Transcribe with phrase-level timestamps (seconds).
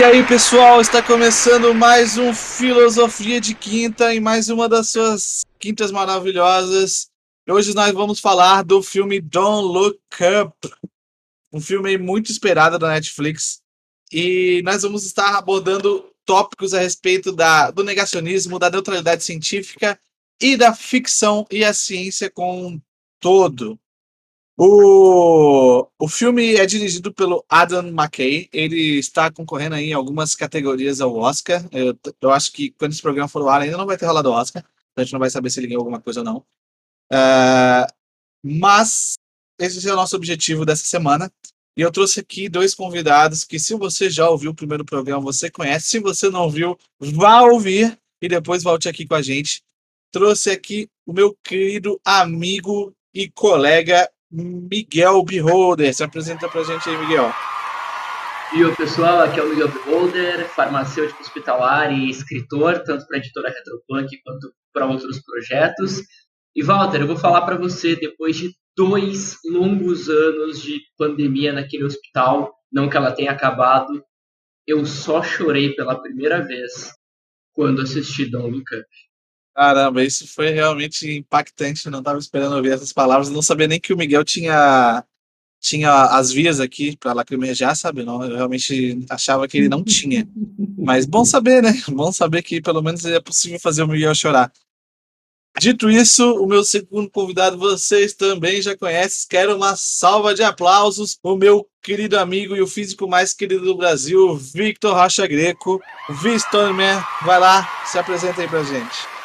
[0.00, 5.44] E aí, pessoal, está começando mais um Filosofia de Quinta e mais uma das suas
[5.58, 7.10] quintas maravilhosas.
[7.46, 10.00] Hoje nós vamos falar do filme Don't Look
[10.42, 10.74] Up,
[11.52, 13.60] um filme muito esperado da Netflix.
[14.10, 20.00] E nós vamos estar abordando tópicos a respeito da, do negacionismo, da neutralidade científica
[20.40, 22.80] e da ficção e a ciência como um
[23.20, 23.78] todo.
[24.62, 28.46] O, o filme é dirigido pelo Adam McKay.
[28.52, 31.66] Ele está concorrendo aí em algumas categorias ao Oscar.
[31.72, 34.28] Eu, eu acho que quando esse programa for ao ar ainda não vai ter rolado
[34.28, 34.62] o Oscar.
[34.94, 36.36] A gente não vai saber se ele ganhou alguma coisa ou não.
[37.10, 37.90] Uh,
[38.44, 39.14] mas
[39.58, 41.32] esse é o nosso objetivo dessa semana.
[41.74, 45.50] E eu trouxe aqui dois convidados que, se você já ouviu o primeiro programa, você
[45.50, 45.88] conhece.
[45.88, 49.62] Se você não ouviu, vá ouvir e depois volte aqui com a gente.
[50.12, 55.92] Trouxe aqui o meu querido amigo e colega Miguel Beholder.
[55.92, 57.32] Se apresenta pra gente aí, Miguel.
[58.54, 63.20] E o pessoal, aqui é o Miguel Beholder, farmacêutico hospitalar e escritor, tanto para a
[63.20, 66.00] editora Retropunk quanto para outros projetos.
[66.54, 71.84] E Walter, eu vou falar para você, depois de dois longos anos de pandemia naquele
[71.84, 74.04] hospital, não que ela tenha acabado,
[74.66, 76.92] eu só chorei pela primeira vez
[77.52, 78.86] quando assisti Don't Look Up.
[79.60, 81.84] Caramba, isso foi realmente impactante.
[81.84, 83.28] Eu não estava esperando ouvir essas palavras.
[83.28, 85.04] não sabia nem que o Miguel tinha
[85.60, 88.02] tinha as vias aqui para lacrimejar, sabe?
[88.02, 90.26] Não, eu realmente achava que ele não tinha.
[90.78, 91.74] Mas bom saber, né?
[91.92, 94.50] Bom saber que pelo menos é possível fazer o Miguel chorar.
[95.58, 99.26] Dito isso, o meu segundo convidado vocês também já conhecem.
[99.28, 101.18] Quero uma salva de aplausos.
[101.22, 105.78] O meu querido amigo e o físico mais querido do Brasil, Victor Rocha Greco.
[106.22, 109.19] Vistorman, vai lá, se apresenta aí pra gente.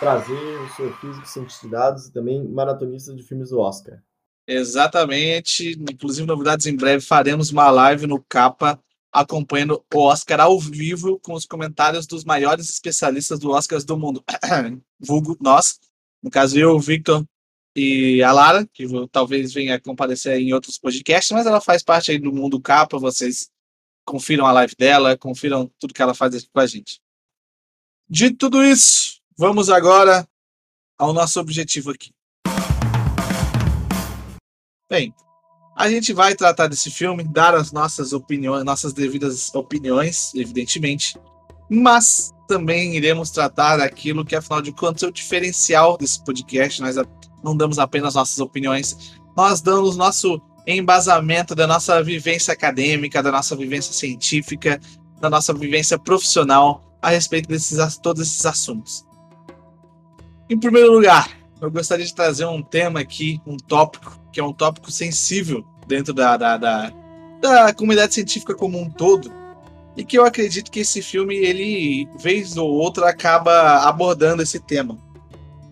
[0.00, 4.02] Prazer, eu sou físico, cientista de dados e também maratonista de filmes do Oscar.
[4.46, 5.72] Exatamente.
[5.78, 11.34] Inclusive, novidades em breve, faremos uma live no Capa acompanhando o Oscar ao vivo com
[11.34, 14.24] os comentários dos maiores especialistas do Oscars do mundo.
[14.98, 15.78] Vulgo nós,
[16.22, 17.22] no caso eu, o Victor
[17.76, 22.18] e a Lara, que talvez venha comparecer em outros podcasts, mas ela faz parte aí
[22.18, 23.50] do mundo capa, vocês
[24.06, 27.02] confiram a live dela, confiram tudo que ela faz aqui com a gente.
[28.08, 30.28] De tudo isso, vamos agora
[30.98, 32.10] ao nosso objetivo aqui.
[34.86, 35.14] Bem,
[35.74, 41.18] a gente vai tratar desse filme, dar as nossas opiniões, nossas devidas opiniões, evidentemente,
[41.70, 46.82] mas também iremos tratar daquilo que, afinal de contas, é o diferencial desse podcast.
[46.82, 46.96] Nós
[47.42, 53.56] não damos apenas nossas opiniões, nós damos nosso embasamento da nossa vivência acadêmica, da nossa
[53.56, 54.78] vivência científica,
[55.18, 59.08] da nossa vivência profissional a respeito desses todos esses assuntos.
[60.50, 61.30] Em primeiro lugar,
[61.60, 66.12] eu gostaria de trazer um tema aqui, um tópico, que é um tópico sensível dentro
[66.12, 66.92] da, da, da,
[67.40, 69.32] da comunidade científica como um todo,
[69.96, 74.98] e que eu acredito que esse filme, ele, vez ou outra, acaba abordando esse tema.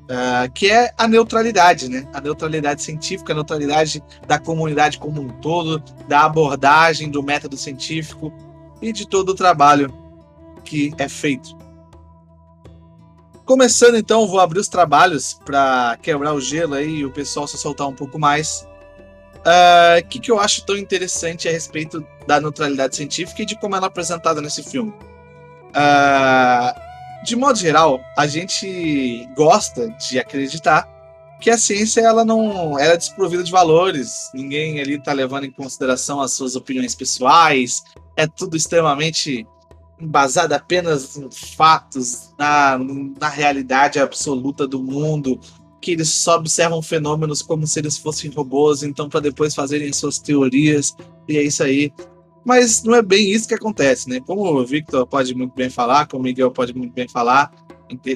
[0.04, 2.08] Uh, que é a neutralidade, né?
[2.14, 8.32] A neutralidade científica, a neutralidade da comunidade como um todo, da abordagem do método científico
[8.80, 9.92] e de todo o trabalho
[10.64, 11.58] que é feito.
[13.48, 17.56] Começando então, vou abrir os trabalhos para quebrar o gelo aí e o pessoal se
[17.56, 18.68] soltar um pouco mais.
[19.36, 23.46] O uh, ah, que, que eu acho tão interessante a respeito da neutralidade científica e
[23.46, 24.92] de como ela é apresentada nesse filme?
[25.70, 30.86] Uh, de modo geral, a gente gosta de acreditar
[31.40, 35.50] que a ciência ela não ela é desprovida de valores, ninguém ali está levando em
[35.50, 37.82] consideração as suas opiniões pessoais,
[38.14, 39.46] é tudo extremamente
[40.00, 42.78] embasado apenas em fatos, na,
[43.20, 45.38] na realidade absoluta do mundo,
[45.80, 50.18] que eles só observam fenômenos como se eles fossem robôs, então para depois fazerem suas
[50.18, 50.96] teorias,
[51.28, 51.92] e é isso aí.
[52.44, 54.20] Mas não é bem isso que acontece, né?
[54.20, 57.52] Como o Victor pode muito bem falar, como o Miguel pode muito bem falar,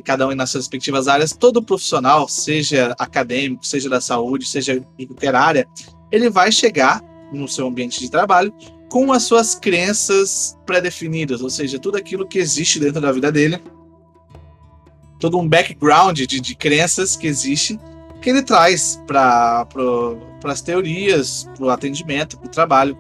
[0.05, 5.07] cada um nas suas respectivas áreas, todo profissional, seja acadêmico, seja da saúde, seja em
[5.07, 5.67] qualquer área,
[6.11, 7.03] ele vai chegar
[7.33, 8.53] no seu ambiente de trabalho
[8.93, 13.59] com as suas crenças pré-definidas, ou seja, tudo aquilo que existe dentro da vida dele
[15.19, 17.81] todo um background de, de crenças que existe
[18.21, 19.67] que ele traz para
[20.45, 22.99] as teorias, para o atendimento, para o trabalho.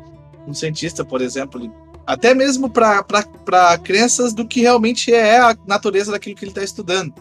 [0.48, 1.70] Um cientista, por exemplo,
[2.06, 7.12] até mesmo para crenças do que realmente é a natureza daquilo que ele está estudando.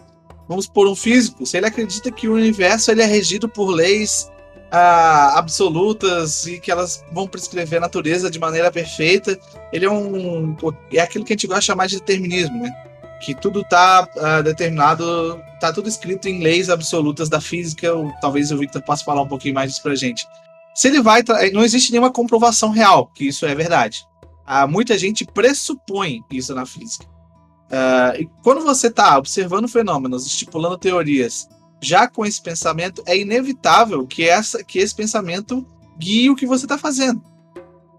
[0.48, 4.31] Vamos por um físico, se ele acredita que o universo ele é regido por leis
[4.72, 9.38] ah, absolutas e que elas vão prescrever a natureza de maneira perfeita,
[9.70, 10.56] ele é um
[10.90, 12.70] é aquilo que a gente gosta de chamar de determinismo, né?
[13.20, 17.92] que tudo está ah, determinado, está tudo escrito em leis absolutas da física.
[17.92, 20.26] Ou, talvez o Victor possa falar um pouquinho mais disso para gente.
[20.74, 21.22] Se ele vai,
[21.52, 24.04] não existe nenhuma comprovação real que isso é verdade.
[24.46, 27.06] Ah, muita gente pressupõe isso na física.
[27.72, 31.48] Uh, e quando você está observando fenômenos, estipulando teorias,
[31.82, 35.66] já com esse pensamento, é inevitável que, essa, que esse pensamento
[35.98, 37.22] guie o que você está fazendo.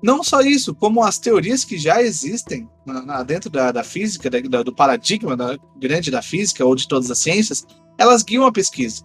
[0.01, 4.29] Não só isso, como as teorias que já existem na, na, dentro da, da física,
[4.29, 7.65] da, do paradigma da, grande da física ou de todas as ciências,
[7.97, 9.03] elas guiam a pesquisa.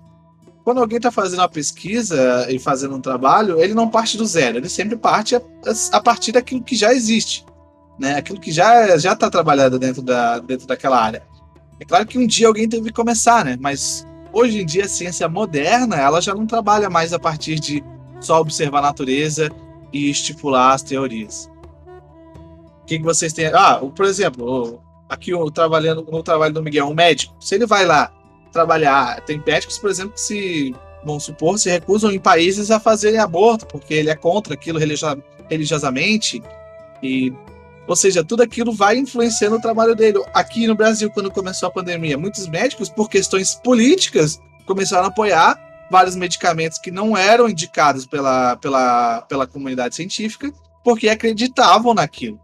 [0.65, 4.59] Quando alguém está fazendo uma pesquisa e fazendo um trabalho, ele não parte do zero,
[4.59, 5.43] ele sempre parte a,
[5.93, 7.45] a partir daquilo que já existe
[7.99, 8.15] né?
[8.15, 11.23] Aquilo que já já está trabalhado dentro da dentro daquela área.
[11.81, 13.57] É claro que um dia alguém teve que começar, né?
[13.61, 17.83] Mas hoje em dia a ciência moderna ela já não trabalha mais a partir de
[18.21, 19.51] só observar a natureza
[19.93, 21.51] e estipular as teorias.
[22.83, 23.47] O que, que vocês têm?
[23.47, 27.35] Ah, por exemplo, aqui o trabalhando no trabalho do Miguel, um médico.
[27.41, 28.13] Se ele vai lá
[28.53, 30.75] trabalhar, tem médicos, por exemplo, que se
[31.05, 36.43] vamos supor se recusam em países a fazerem aborto porque ele é contra aquilo religiosamente
[37.03, 37.33] e
[37.89, 40.23] ou seja, tudo aquilo vai influenciando o trabalho dele.
[40.35, 45.59] Aqui no Brasil, quando começou a pandemia, muitos médicos, por questões políticas, começaram a apoiar
[45.91, 50.53] vários medicamentos que não eram indicados pela, pela, pela comunidade científica,
[50.85, 52.39] porque acreditavam naquilo.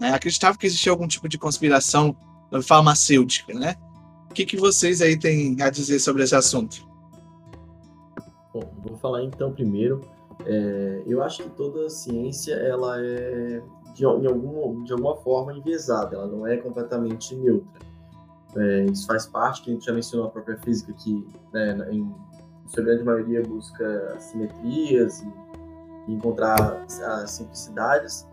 [0.00, 0.12] Né?
[0.12, 2.16] Acreditavam que existia algum tipo de conspiração
[2.64, 3.54] farmacêutica.
[3.54, 3.76] Né?
[4.28, 6.84] O que, que vocês aí têm a dizer sobre esse assunto?
[8.52, 10.00] Bom, vou falar então primeiro.
[10.44, 16.16] É, eu acho que toda ciência ela é de, em algum, de alguma forma enviesada,
[16.16, 17.80] ela não é completamente neutra.
[18.56, 22.14] É, isso faz parte, que a gente já mencionou a própria física, que né, em
[22.66, 25.32] sua grande maioria busca simetrias e,
[26.08, 28.26] e encontrar as simplicidades,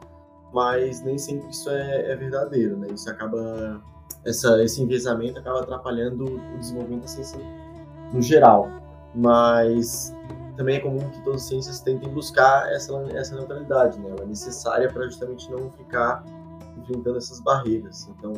[0.53, 2.87] mas nem sempre isso é, é verdadeiro, né?
[2.91, 3.81] Isso acaba,
[4.25, 7.39] essa, esse enviesamento acaba atrapalhando o desenvolvimento da ciência
[8.11, 8.69] no geral.
[9.13, 10.13] Mas
[10.59, 14.09] também é comum que todas as ciências tentem buscar essa, essa neutralidade, né?
[14.09, 16.21] Ela é necessária para justamente não ficar
[16.77, 18.09] enfrentando essas barreiras.
[18.09, 18.33] Então,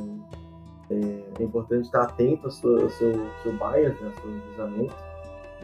[0.92, 4.96] é, é importante estar atento ao seu, ao seu, seu bias, né, ao seu envisamento,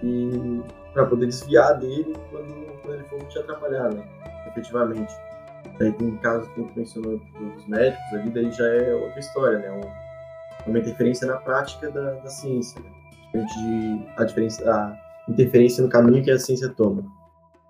[0.02, 0.64] e
[0.94, 4.04] para poder desviar dele quando, quando ele for te atrapalhar, né?
[4.48, 5.14] Efetivamente.
[5.78, 9.70] Daí tem casos que mencionou dos médicos ali, daí já é outra história, né?
[9.70, 12.90] Uma, uma interferência na prática da, da ciência, né?
[13.26, 17.04] Diferente de a diferença, a, interferência no caminho que a ciência toma.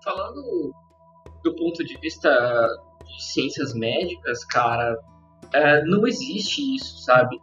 [0.02, 0.72] Falando
[1.42, 2.30] do ponto de vista
[3.06, 4.96] de ciências médicas, cara,
[5.52, 7.36] é, não existe isso, sabe?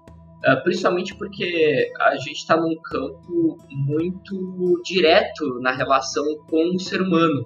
[0.44, 7.02] É, principalmente porque a gente está num campo muito direto na relação com o ser
[7.02, 7.46] humano.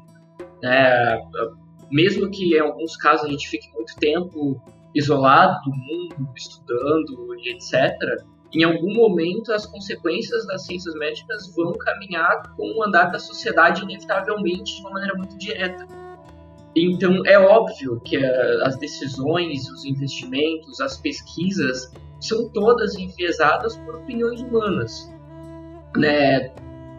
[0.61, 1.17] Né?
[1.91, 4.61] Mesmo que em alguns casos a gente fique muito tempo
[4.93, 7.95] isolado do mundo, estudando e etc.,
[8.53, 13.83] em algum momento as consequências das ciências médicas vão caminhar com o andar da sociedade
[13.83, 15.85] inevitavelmente de uma maneira muito direta.
[16.75, 23.95] Então é óbvio que eh, as decisões, os investimentos, as pesquisas são todas enviesadas por
[23.95, 25.11] opiniões humanas.
[25.95, 26.51] Né?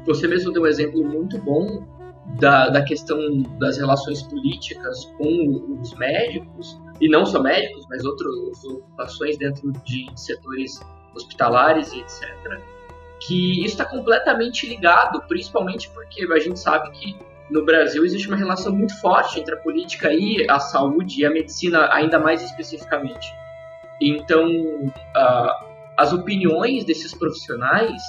[0.06, 1.84] Você mesmo deu um exemplo muito bom
[2.38, 8.34] da, da questão das relações políticas com os médicos, e não só médicos, mas outras
[8.64, 10.80] ocupações dentro de setores
[11.14, 12.60] hospitalares e etc.
[13.20, 17.16] Que isso está completamente ligado, principalmente porque a gente sabe que
[17.50, 21.30] no Brasil existe uma relação muito forte entre a política e a saúde e a
[21.30, 23.26] medicina, ainda mais especificamente.
[24.00, 28.00] Então, uh, as opiniões desses profissionais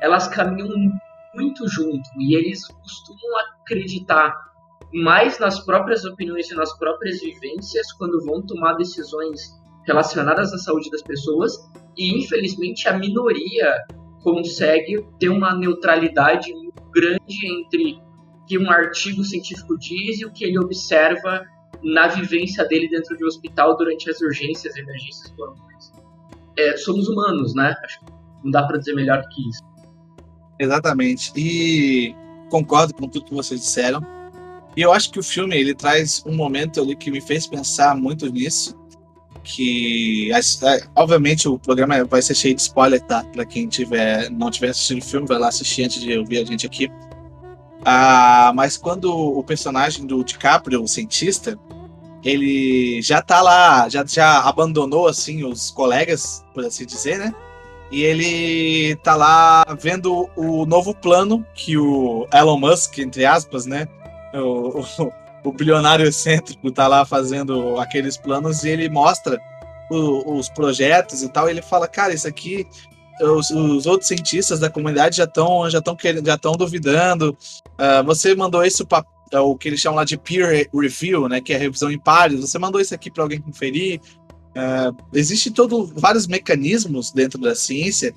[0.00, 0.92] elas caminham
[1.34, 4.34] muito junto e eles costumam acreditar
[4.92, 9.59] mais nas próprias opiniões e nas próprias vivências quando vão tomar decisões
[9.90, 11.52] relacionadas à saúde das pessoas
[11.96, 13.74] e infelizmente a minoria
[14.22, 20.32] consegue ter uma neutralidade muito grande entre o que um artigo científico diz e o
[20.32, 21.44] que ele observa
[21.82, 25.92] na vivência dele dentro de um hospital durante as urgências e emergências normais.
[26.56, 27.74] É, somos humanos, né?
[27.84, 28.12] Acho que
[28.44, 29.62] não dá para dizer melhor do que isso.
[30.58, 31.32] Exatamente.
[31.36, 32.14] E
[32.50, 34.00] concordo com tudo que vocês disseram.
[34.76, 37.96] E eu acho que o filme ele traz um momento ali que me fez pensar
[37.96, 38.76] muito nisso,
[39.42, 43.24] que é, obviamente o programa vai ser cheio de spoiler, tá?
[43.32, 46.44] Para quem tiver não tiver assistido o filme, vai lá assistir antes de ouvir a
[46.44, 46.90] gente aqui.
[47.84, 51.58] Ah, mas quando o personagem do DiCaprio, o cientista,
[52.22, 57.34] ele já tá lá, já, já abandonou assim os colegas, por assim dizer, né?
[57.90, 63.88] E ele tá lá vendo o novo plano que o Elon Musk, entre aspas, né?
[64.34, 64.84] O,
[65.52, 69.40] bilionário excêntrico tá lá fazendo aqueles planos e ele mostra
[69.90, 71.48] o, os projetos e tal.
[71.48, 72.66] E ele fala, cara, isso aqui
[73.20, 77.36] os, os, outros cientistas da comunidade já estão já estão já estão duvidando.
[77.72, 81.40] Uh, você mandou isso para é o que eles chamam lá de peer review, né,
[81.40, 82.40] que é revisão em pares.
[82.40, 84.00] Você mandou isso aqui para alguém conferir.
[84.50, 88.12] Uh, existe todo vários mecanismos dentro da ciência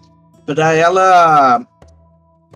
[0.46, 1.66] para ela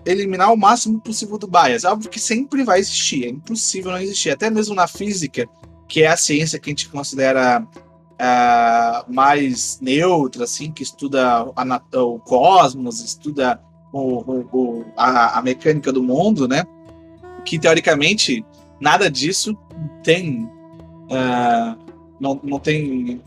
[0.04, 1.84] eliminar o máximo possível do bias.
[1.84, 4.30] É óbvio que sempre vai existir, é impossível não existir.
[4.30, 5.48] Até mesmo na física,
[5.86, 7.66] que é a ciência que a gente considera
[8.18, 13.60] uh, mais neutra, assim, que estuda a, o cosmos, estuda
[13.92, 14.20] o,
[14.52, 16.64] o, a, a, mecânica do mundo, né?
[17.44, 18.44] Que teoricamente
[18.80, 19.56] nada disso
[20.02, 20.44] tem.
[21.10, 21.88] Uh,
[22.20, 23.22] não, não tem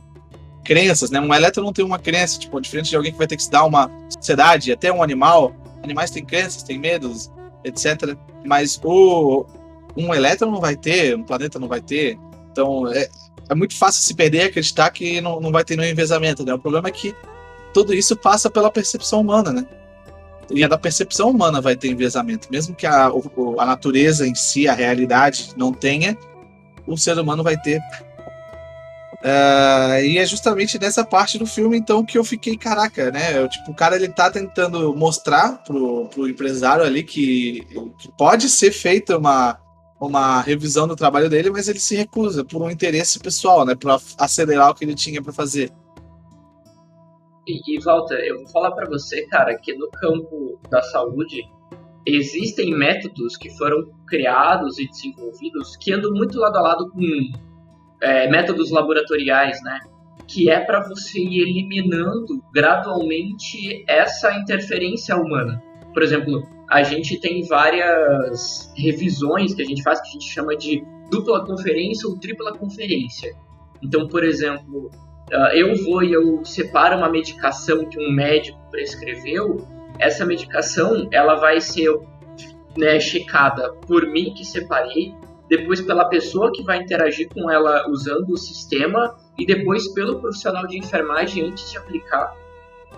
[0.64, 1.20] crenças, né?
[1.20, 3.64] Um elétron não tem uma crença, tipo, diferente de alguém que vai ter que dar
[3.64, 5.56] uma sociedade, até um animal.
[5.84, 7.32] Animais têm crenças, têm medos,
[7.64, 8.16] etc.
[8.46, 9.46] Mas o
[9.96, 12.18] um elétron não vai ter, um planeta não vai ter.
[12.52, 13.10] Então é,
[13.50, 16.54] é muito fácil se perder e acreditar que não, não vai ter nenhum envezamento, né?
[16.54, 17.16] O problema é que
[17.74, 19.66] tudo isso passa pela percepção humana, né?
[20.50, 22.48] E a da percepção humana vai ter envezamento.
[22.52, 26.18] Mesmo que a, a natureza em si, a realidade, não tenha,
[26.86, 27.80] o ser humano vai ter
[29.22, 33.38] Uh, e é justamente nessa parte do filme, então, que eu fiquei, caraca, né?
[33.38, 37.62] Eu, tipo, o cara ele tá tentando mostrar pro, pro empresário ali que,
[38.00, 39.60] que pode ser feita uma,
[40.00, 43.76] uma revisão do trabalho dele, mas ele se recusa por um interesse pessoal, né?
[43.76, 45.72] Para acelerar o que ele tinha para fazer.
[47.48, 51.44] E, e Walter, eu vou falar para você, cara, que no campo da saúde
[52.08, 57.00] existem métodos que foram criados e desenvolvidos que andam muito lado a lado com
[58.02, 59.80] é, métodos laboratoriais, né?
[60.28, 65.62] Que é para você ir eliminando gradualmente essa interferência humana.
[65.94, 70.56] Por exemplo, a gente tem várias revisões que a gente faz que a gente chama
[70.56, 73.36] de dupla conferência ou tripla conferência.
[73.84, 74.90] Então, por exemplo,
[75.34, 79.68] ah, eu vou e eu separo uma medicação que um médico prescreveu,
[80.00, 81.90] essa medicação ela vai ser
[82.78, 85.14] né, checada por mim que separei,
[85.52, 90.66] depois pela pessoa que vai interagir com ela usando o sistema e depois pelo profissional
[90.66, 92.34] de enfermagem antes de aplicar,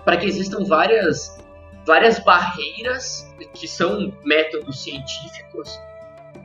[0.04, 1.36] para que existam várias
[1.84, 5.76] várias barreiras que são métodos científicos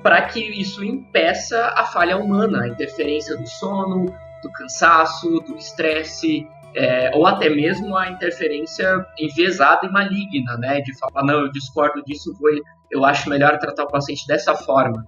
[0.01, 4.05] para que isso impeça a falha humana, a interferência do sono,
[4.41, 10.81] do cansaço, do estresse, é, ou até mesmo a interferência enviesada e maligna, né?
[10.81, 12.49] De falar, não, eu discordo disso, vou,
[12.89, 15.05] eu acho melhor tratar o paciente dessa forma.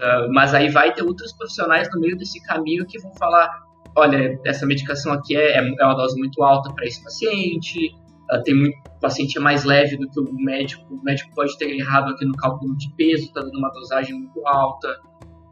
[0.00, 3.50] Uh, mas aí vai ter outros profissionais no meio desse caminho que vão falar:
[3.94, 7.94] olha, essa medicação aqui é, é uma dose muito alta para esse paciente,
[8.32, 11.56] uh, tem muito, o paciente é mais leve do que o médico, o médico pode
[11.58, 14.88] ter errado aqui no cálculo de peso, está dando uma dosagem muito alta.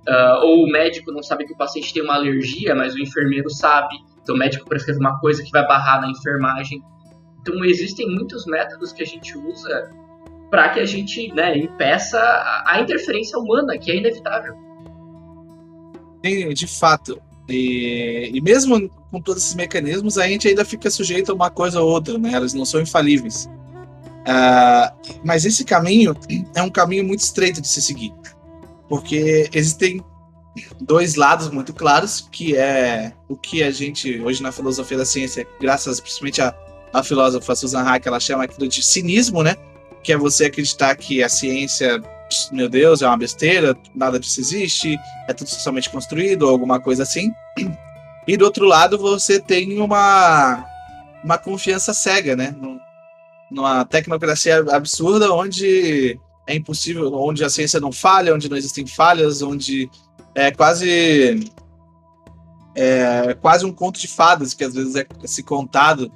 [0.08, 3.50] Uh, ou o médico não sabe que o paciente tem uma alergia, mas o enfermeiro
[3.50, 6.80] sabe, então o médico prescreve uma coisa que vai barrar na enfermagem.
[7.42, 9.90] Então existem muitos métodos que a gente usa
[10.50, 12.18] para que a gente né, impeça
[12.66, 14.54] a interferência humana, que é inevitável.
[16.54, 17.20] De fato.
[17.48, 21.80] E, e, mesmo com todos esses mecanismos, a gente ainda fica sujeito a uma coisa
[21.80, 22.32] ou outra, né?
[22.32, 23.48] Elas não são infalíveis.
[24.28, 26.14] Uh, mas esse caminho
[26.54, 28.12] é um caminho muito estreito de se seguir,
[28.86, 30.04] porque existem
[30.78, 35.46] dois lados muito claros, que é o que a gente hoje na filosofia da ciência,
[35.58, 39.56] graças principalmente à filósofa Susan Hack, ela chama aquilo de cinismo, né?
[40.02, 42.02] Que é você acreditar que a ciência,
[42.52, 47.02] meu Deus, é uma besteira, nada disso existe, é tudo socialmente construído, ou alguma coisa
[47.02, 47.30] assim.
[48.26, 50.64] E do outro lado, você tem uma,
[51.24, 52.54] uma confiança cega, né?
[53.50, 59.42] Numa tecnocracia absurda onde é impossível, onde a ciência não falha, onde não existem falhas,
[59.42, 59.90] onde
[60.34, 61.50] é quase
[62.74, 66.12] é quase um conto de fadas que às vezes é se contado,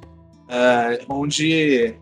[0.48, 1.94] é, onde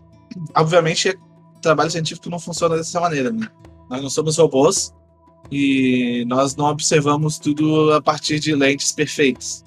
[0.55, 1.17] obviamente
[1.61, 3.49] trabalho científico não funciona dessa maneira, né?
[3.89, 4.95] Nós não somos robôs
[5.51, 9.65] e nós não observamos tudo a partir de lentes perfeitas.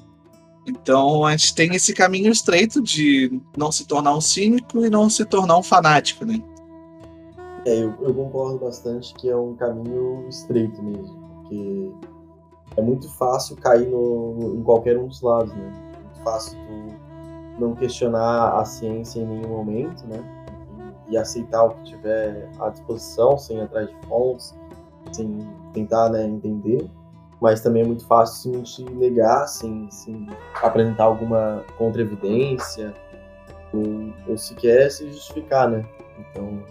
[0.66, 5.10] Então a gente tem esse caminho estreito de não se tornar um cínico e não
[5.10, 6.42] se tornar um fanático, né?
[7.66, 11.92] É, eu, eu concordo bastante que é um caminho estreito mesmo, porque
[12.78, 15.94] é muito fácil cair no, em qualquer um dos lados, né?
[15.96, 20.22] É muito fácil tu não questionar a ciência em nenhum momento, né?
[21.14, 24.58] E aceitar o que tiver à disposição, sem ir atrás de fontes,
[25.12, 26.90] sem tentar né, entender.
[27.40, 29.88] Mas também é muito fácil simplesmente negar, sem,
[30.62, 32.94] apresentar alguma contra-evidência,
[33.74, 35.86] ou, ou sequer se justificar, né?
[36.20, 36.64] Então,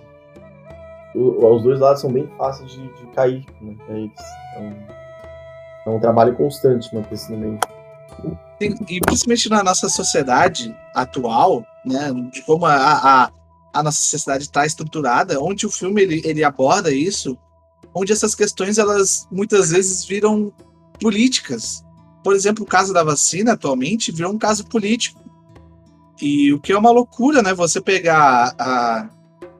[1.15, 3.77] o, os dois lados são bem fáceis de, de cair, né?
[3.89, 4.77] É, então,
[5.87, 7.61] é um trabalho constante manter esse no meio.
[8.61, 12.75] E principalmente na nossa sociedade atual, né, de como a,
[13.25, 13.31] a,
[13.73, 17.39] a nossa sociedade está estruturada, onde o filme ele, ele aborda isso
[17.95, 20.53] onde essas questões elas muitas vezes viram
[21.01, 21.85] políticas.
[22.25, 25.21] Por exemplo, o caso da vacina atualmente virou um caso político.
[26.21, 27.53] E o que é uma loucura, né?
[27.55, 29.09] Você pegar a,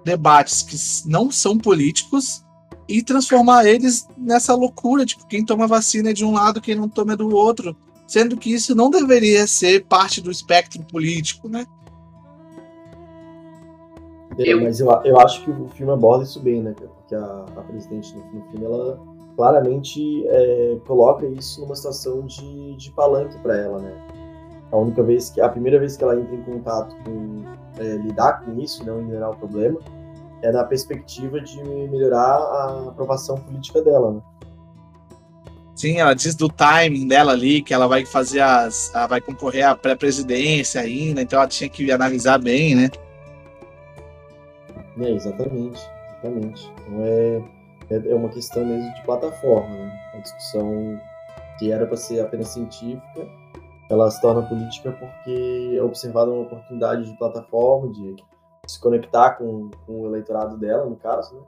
[0.05, 0.77] debates que
[1.09, 2.45] não são políticos
[2.89, 6.89] e transformar eles nessa loucura, tipo, quem toma vacina é de um lado, quem não
[6.89, 7.77] toma é do outro,
[8.07, 11.67] sendo que isso não deveria ser parte do espectro político, né?
[14.39, 14.63] Eu...
[14.63, 16.75] Mas eu, eu acho que o filme aborda isso bem, né?
[16.77, 18.99] Porque a, a presidente no, no filme, ela
[19.37, 23.93] claramente é, coloca isso numa situação de, de palanque para ela, né?
[24.71, 27.43] A única vez que, a primeira vez que ela entra em contato com
[27.79, 29.79] é, lidar com isso, não ignorar o problema,
[30.43, 34.21] é na perspectiva de melhorar a aprovação política dela, né?
[35.75, 38.95] Sim, ela diz do timing dela ali, que ela vai fazer as.
[38.95, 42.91] Ela vai concorrer à pré-presidência ainda, então ela tinha que analisar bem, né?
[44.99, 45.81] É, exatamente,
[46.11, 46.73] exatamente.
[46.87, 47.43] Então é,
[47.91, 50.11] é, é uma questão mesmo de plataforma, né?
[50.15, 51.01] Uma discussão
[51.59, 53.27] que era para ser apenas científica,
[53.89, 58.17] ela se torna política porque é observada uma oportunidade de plataforma, de
[58.67, 61.43] se conectar com, com o eleitorado dela, no caso, né?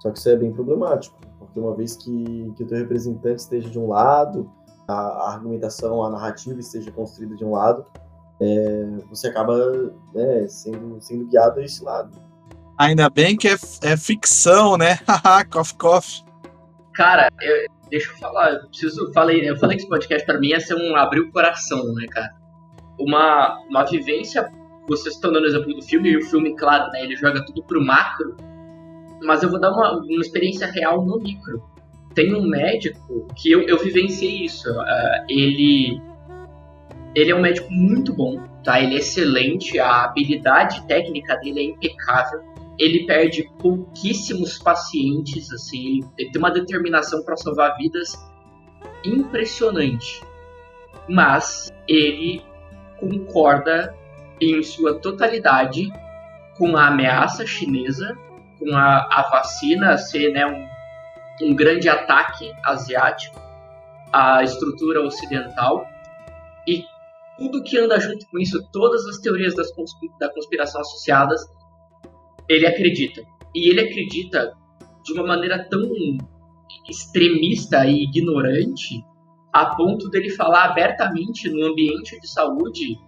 [0.00, 3.68] Só que isso é bem problemático, porque uma vez que, que o teu representante esteja
[3.68, 4.50] de um lado,
[4.88, 7.84] a, a argumentação, a narrativa esteja construída de um lado,
[8.40, 9.56] é, você acaba
[10.14, 12.10] né, sendo, sendo guiado a esse lado.
[12.78, 14.98] Ainda bem que é, é ficção, né?
[15.06, 16.24] Haha, cough, cough.
[16.94, 20.48] Cara, eu, deixa eu falar, eu preciso, falei, eu falei que esse podcast para mim
[20.48, 22.30] ia ser um abrir o coração, né, cara?
[22.98, 24.50] Uma, uma vivência,
[24.88, 27.62] vocês estão dando o exemplo do filme, e o filme, claro, né, ele joga tudo
[27.62, 28.36] pro macro,
[29.22, 31.62] mas eu vou dar uma, uma experiência real no micro.
[32.14, 36.00] Tem um médico que eu, eu vivenciei isso, uh, ele
[37.14, 38.80] ele é um médico muito bom, tá?
[38.80, 42.42] Ele é excelente, a habilidade técnica dele é impecável.
[42.78, 48.12] Ele perde pouquíssimos pacientes, assim, ele tem uma determinação para salvar vidas
[49.04, 50.22] impressionante.
[51.08, 52.42] Mas ele
[52.98, 53.94] concorda
[54.40, 55.92] em sua totalidade
[56.56, 58.16] com a ameaça chinesa,
[58.58, 60.66] com a, a vacina ser né, um,
[61.42, 63.40] um grande ataque asiático
[64.12, 65.86] à estrutura ocidental
[66.66, 66.84] e
[67.40, 69.68] tudo que anda junto com isso, todas as teorias das
[70.20, 71.40] da conspiração associadas,
[72.46, 73.22] ele acredita.
[73.54, 74.52] E ele acredita
[75.02, 75.80] de uma maneira tão
[76.86, 79.02] extremista e ignorante,
[79.50, 82.98] a ponto dele falar abertamente no ambiente de saúde: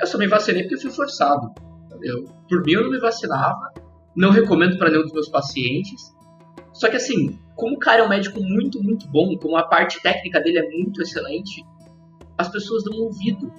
[0.00, 1.52] eu só me vacinei porque fui forçado.
[2.00, 3.74] Eu, por mim, eu não me vacinava,
[4.16, 6.16] não recomendo para nenhum dos meus pacientes.
[6.72, 10.00] Só que, assim, como o cara é um médico muito, muito bom, como a parte
[10.02, 11.62] técnica dele é muito excelente,
[12.40, 13.52] as pessoas dão ouvido.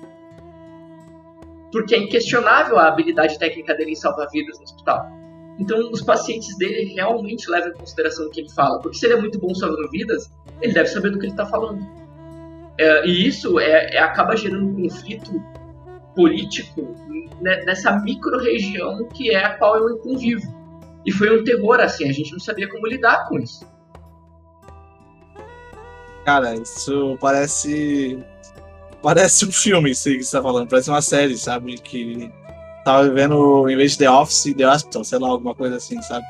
[1.72, 5.06] Porque é inquestionável a habilidade técnica dele em salvar vidas no hospital.
[5.60, 8.80] Então, os pacientes dele realmente levam em consideração o que ele fala.
[8.80, 11.46] Porque se ele é muito bom salvando vidas, ele deve saber do que ele está
[11.46, 11.80] falando.
[12.78, 15.32] É, e isso é, é, acaba gerando um conflito
[16.16, 16.96] político
[17.40, 20.62] nessa micro-região que é a qual eu convivo.
[21.06, 23.66] E foi um terror, assim, a gente não sabia como lidar com isso.
[26.26, 28.24] Cara, isso parece
[29.02, 31.76] Parece um filme isso que você tá falando, parece uma série, sabe?
[31.78, 32.32] Que
[32.86, 36.26] tava vivendo, em vez de The Office, The Hospital, sei lá, alguma coisa assim, sabe?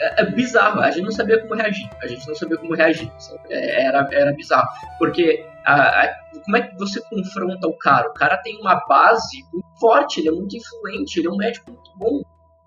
[0.00, 3.10] É, é bizarro, a gente não sabia como reagir, a gente não sabia como reagir,
[3.48, 4.66] é, era, era bizarro,
[4.98, 8.08] porque a, a, como é que você confronta o cara?
[8.08, 11.70] O cara tem uma base muito forte, ele é muito influente, ele é um médico
[11.70, 12.22] muito bom,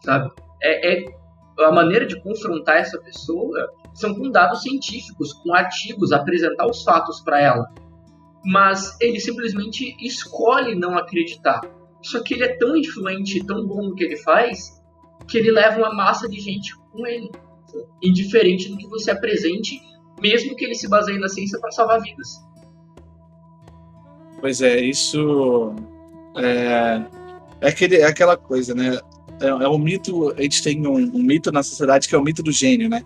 [0.06, 0.32] sabe?
[0.62, 1.06] É, é
[1.60, 7.22] a maneira de confrontar essa pessoa são com dados científicos, com artigos, apresentar os fatos
[7.22, 7.66] para ela
[8.44, 11.62] mas ele simplesmente escolhe não acreditar.
[12.02, 14.82] Só que ele é tão influente, tão bom no que ele faz,
[15.28, 17.32] que ele leva uma massa de gente com ele.
[18.02, 19.82] Indiferente do que você apresente,
[20.22, 22.28] mesmo que ele se baseie na ciência para salvar vidas.
[24.42, 25.74] Pois é, isso
[26.36, 27.02] é,
[27.62, 29.00] é, aquele, é aquela coisa, né?
[29.42, 32.24] É, é um mito, a gente tem um, um mito na sociedade que é o
[32.24, 33.04] mito do gênio, né?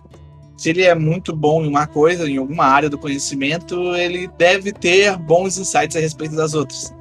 [0.58, 4.72] Se ele é muito bom em uma coisa, em alguma área do conhecimento, ele deve
[4.72, 6.92] ter bons insights a respeito das outras.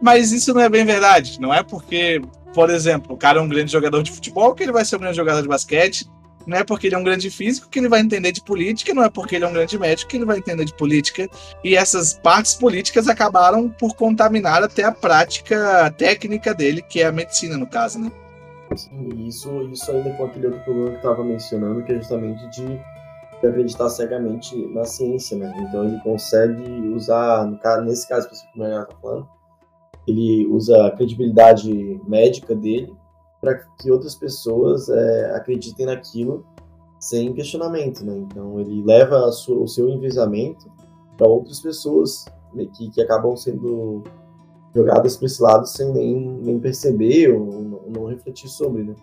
[0.00, 1.38] Mas isso não é bem verdade.
[1.38, 2.22] Não é porque,
[2.54, 5.00] por exemplo, o cara é um grande jogador de futebol que ele vai ser um
[5.00, 6.10] grande jogador de basquete.
[6.46, 9.04] Não é porque ele é um grande físico que ele vai entender de política, não
[9.04, 11.28] é porque ele é um grande médico que ele vai entender de política.
[11.62, 17.12] E essas partes políticas acabaram por contaminar até a prática técnica dele, que é a
[17.12, 18.10] medicina, no caso, né?
[18.74, 22.80] Sim, isso, isso ainda aquele outro problema que eu estava mencionando, que é justamente de
[23.50, 25.52] acreditar cegamente na ciência, né?
[25.68, 29.28] Então ele consegue usar, no caso, nesse caso específico que o Renato está falando,
[30.06, 32.94] ele usa a credibilidade médica dele
[33.40, 36.44] para que outras pessoas é, acreditem naquilo
[36.98, 38.16] sem questionamento, né?
[38.16, 40.70] Então ele leva sua, o seu enviesamento
[41.16, 42.24] para outras pessoas
[42.76, 44.04] que, que acabam sendo
[44.74, 48.94] jogadas para esse lado sem nem, nem perceber ou não, não refletir sobre, né?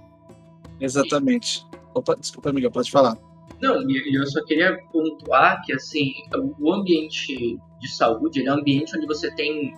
[0.79, 1.67] Exatamente.
[1.93, 3.17] Opa, desculpa, amiga, pode falar.
[3.61, 6.13] Não, eu só queria pontuar que assim,
[6.59, 9.73] o ambiente de saúde é um ambiente onde você tem,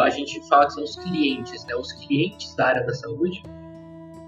[0.00, 1.74] a gente fala que são os clientes, né?
[1.74, 3.42] Os clientes da área da saúde,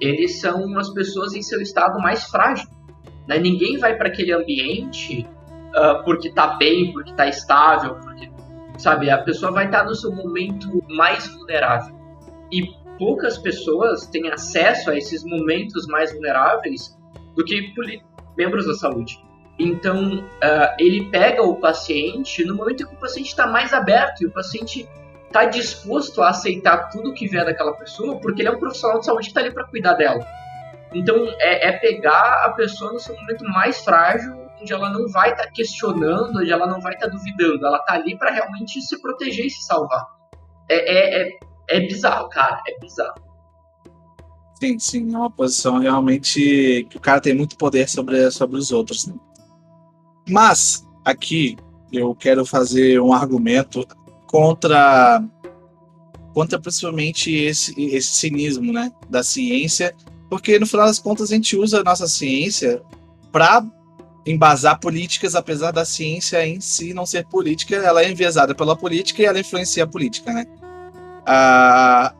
[0.00, 2.68] eles são as pessoas em seu estado mais frágil.
[3.26, 3.38] Né?
[3.38, 5.26] Ninguém vai para aquele ambiente
[5.68, 8.30] uh, porque está bem, porque está estável, porque,
[8.78, 11.94] sabe, a pessoa vai estar tá no seu momento mais vulnerável.
[12.52, 12.62] E
[12.98, 16.96] poucas pessoas têm acesso a esses momentos mais vulneráveis
[17.36, 17.72] do que
[18.38, 19.20] membros da saúde.
[19.58, 24.26] Então, uh, ele pega o paciente no momento que o paciente está mais aberto e
[24.26, 24.88] o paciente
[25.26, 29.06] está disposto a aceitar tudo que vier daquela pessoa, porque ele é um profissional de
[29.06, 30.24] saúde que está ali para cuidar dela.
[30.94, 35.32] Então, é, é, pegar a pessoa no seu momento mais frágil, onde ela não vai
[35.32, 38.80] estar tá questionando, onde ela não vai estar tá duvidando, ela está ali para realmente
[38.80, 40.06] se proteger e se salvar.
[40.70, 43.27] É, é, é, é bizarro, cara, é bizarro.
[44.60, 48.72] Sim, sim, é uma posição realmente que o cara tem muito poder sobre, sobre os
[48.72, 49.06] outros.
[49.06, 49.14] Né?
[50.28, 51.56] Mas, aqui,
[51.92, 53.86] eu quero fazer um argumento
[54.26, 55.22] contra
[56.34, 59.92] contra principalmente esse, esse cinismo né, da ciência,
[60.30, 62.80] porque no final das contas a gente usa a nossa ciência
[63.32, 63.64] para
[64.24, 69.22] embasar políticas, apesar da ciência em si não ser política, ela é enviesada pela política
[69.22, 70.44] e ela influencia a política, né?
[71.26, 72.14] Ah,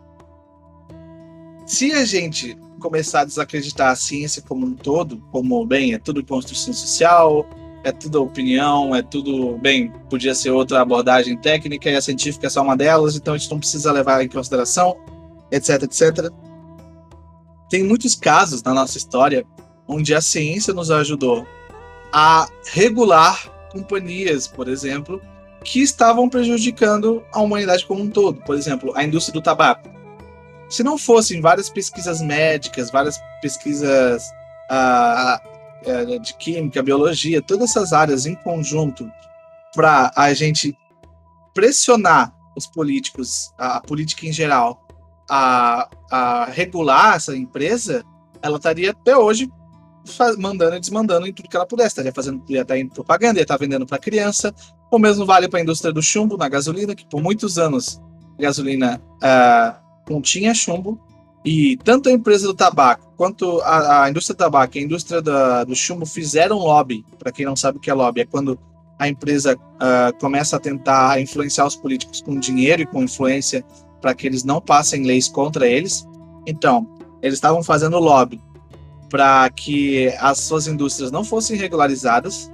[1.69, 6.25] se a gente começar a desacreditar a ciência como um todo, como, bem, é tudo
[6.25, 7.47] construção social,
[7.85, 12.51] é tudo opinião, é tudo, bem, podia ser outra abordagem técnica e a científica é
[12.51, 14.97] só uma delas, então a gente não precisa levar em consideração,
[15.53, 16.33] etc, etc.
[17.69, 19.45] Tem muitos casos na nossa história
[19.87, 21.47] onde a ciência nos ajudou
[22.11, 25.21] a regular companhias, por exemplo,
[25.63, 28.41] que estavam prejudicando a humanidade como um todo.
[28.41, 29.98] Por exemplo, a indústria do tabaco
[30.69, 34.23] se não fossem várias pesquisas médicas, várias pesquisas
[34.71, 35.41] ah,
[35.85, 39.11] é, de química, biologia, todas essas áreas em conjunto,
[39.75, 40.77] para a gente
[41.55, 44.87] pressionar os políticos, a, política em geral,
[45.29, 48.05] a, a regular essa empresa,
[48.43, 49.49] ela estaria até hoje
[50.39, 51.89] mandando e desmandando em tudo que ela pudesse.
[51.89, 54.55] Estaria fazendo, ia estar em propaganda, ia estar vendendo para criança.
[54.91, 58.01] O mesmo vale para a indústria do chumbo, na gasolina, que por muitos anos
[58.39, 60.99] a gasolina uh, continha chumbo
[61.45, 65.21] e tanto a empresa do tabaco quanto a, a indústria do tabaco e a indústria
[65.21, 67.05] da, do chumbo fizeram lobby.
[67.19, 68.59] Para quem não sabe o que é lobby, é quando
[68.99, 73.65] a empresa uh, começa a tentar influenciar os políticos com dinheiro e com influência
[74.01, 76.07] para que eles não passem leis contra eles.
[76.47, 76.89] Então,
[77.23, 78.41] eles estavam fazendo lobby
[79.09, 82.51] para que as suas indústrias não fossem regularizadas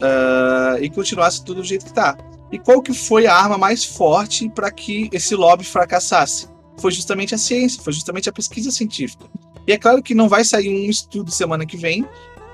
[0.00, 2.16] uh, e continuasse tudo do jeito que está.
[2.50, 6.51] E qual que foi a arma mais forte para que esse lobby fracassasse?
[6.82, 9.24] Foi justamente a ciência, foi justamente a pesquisa científica.
[9.66, 12.04] E é claro que não vai sair um estudo semana que vem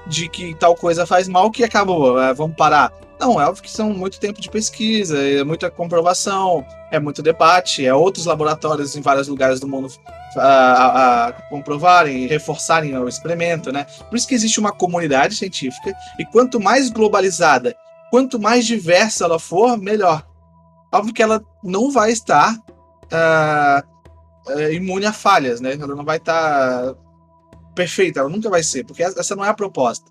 [0.06, 2.92] de que tal coisa faz mal que acabou, é, vamos parar.
[3.18, 7.84] Não, é óbvio que são muito tempo de pesquisa, é muita comprovação, é muito debate,
[7.84, 9.92] é outros laboratórios em vários lugares do mundo
[10.36, 13.86] a, a, a comprovarem, reforçarem o experimento, né?
[14.08, 17.74] Por isso que existe uma comunidade científica e quanto mais globalizada,
[18.10, 20.24] quanto mais diversa ela for, melhor.
[20.92, 23.97] Óbvio que ela não vai estar uh,
[24.50, 25.74] é, imune a falhas, né?
[25.74, 26.96] Ela não vai estar tá
[27.74, 30.10] perfeita, ela nunca vai ser, porque essa não é a proposta.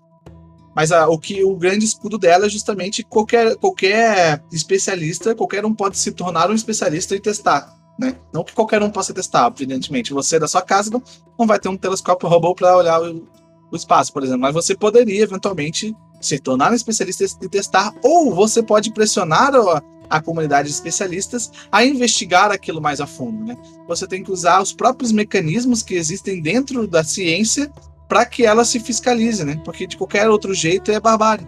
[0.74, 5.74] Mas a, o que o grande escudo dela é justamente qualquer, qualquer especialista, qualquer um
[5.74, 7.76] pode se tornar um especialista e testar.
[7.98, 8.14] Né?
[8.32, 10.12] Não que qualquer um possa testar, evidentemente.
[10.12, 11.02] Você da sua casa não,
[11.38, 13.26] não vai ter um telescópio robô para olhar o,
[13.72, 14.42] o, espaço, por exemplo.
[14.42, 19.82] Mas você poderia eventualmente se tornar um especialista e testar, ou você pode pressionar a,
[20.08, 23.44] a comunidade de especialistas a investigar aquilo mais a fundo.
[23.44, 23.56] Né?
[23.86, 27.70] Você tem que usar os próprios mecanismos que existem dentro da ciência
[28.08, 29.60] para que ela se fiscalize, né?
[29.64, 31.46] porque de qualquer outro jeito é barbárie.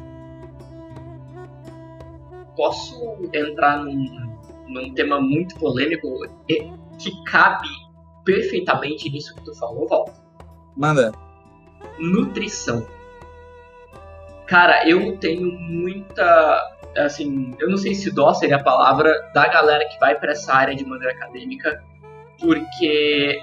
[2.56, 4.36] Posso entrar num,
[4.68, 6.06] num tema muito polêmico
[6.46, 7.68] que cabe
[8.24, 10.12] perfeitamente nisso que tu falou, Walter?
[10.76, 11.12] Manda.
[11.98, 12.86] Nutrição.
[14.46, 19.88] Cara, eu tenho muita assim, eu não sei se dó seria a palavra da galera
[19.88, 21.82] que vai para essa área de maneira acadêmica,
[22.38, 23.40] porque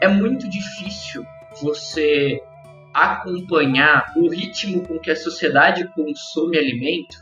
[0.00, 1.24] é muito difícil
[1.60, 2.40] você
[2.94, 7.16] acompanhar o ritmo com que a sociedade consome alimento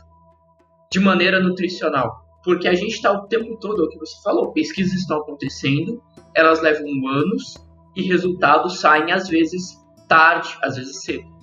[0.91, 2.25] de maneira nutricional.
[2.43, 6.01] Porque a gente está o tempo todo, é o que você falou, pesquisas estão acontecendo,
[6.33, 7.55] elas levam anos
[7.95, 11.36] e resultados saem às vezes tarde, às vezes cedo.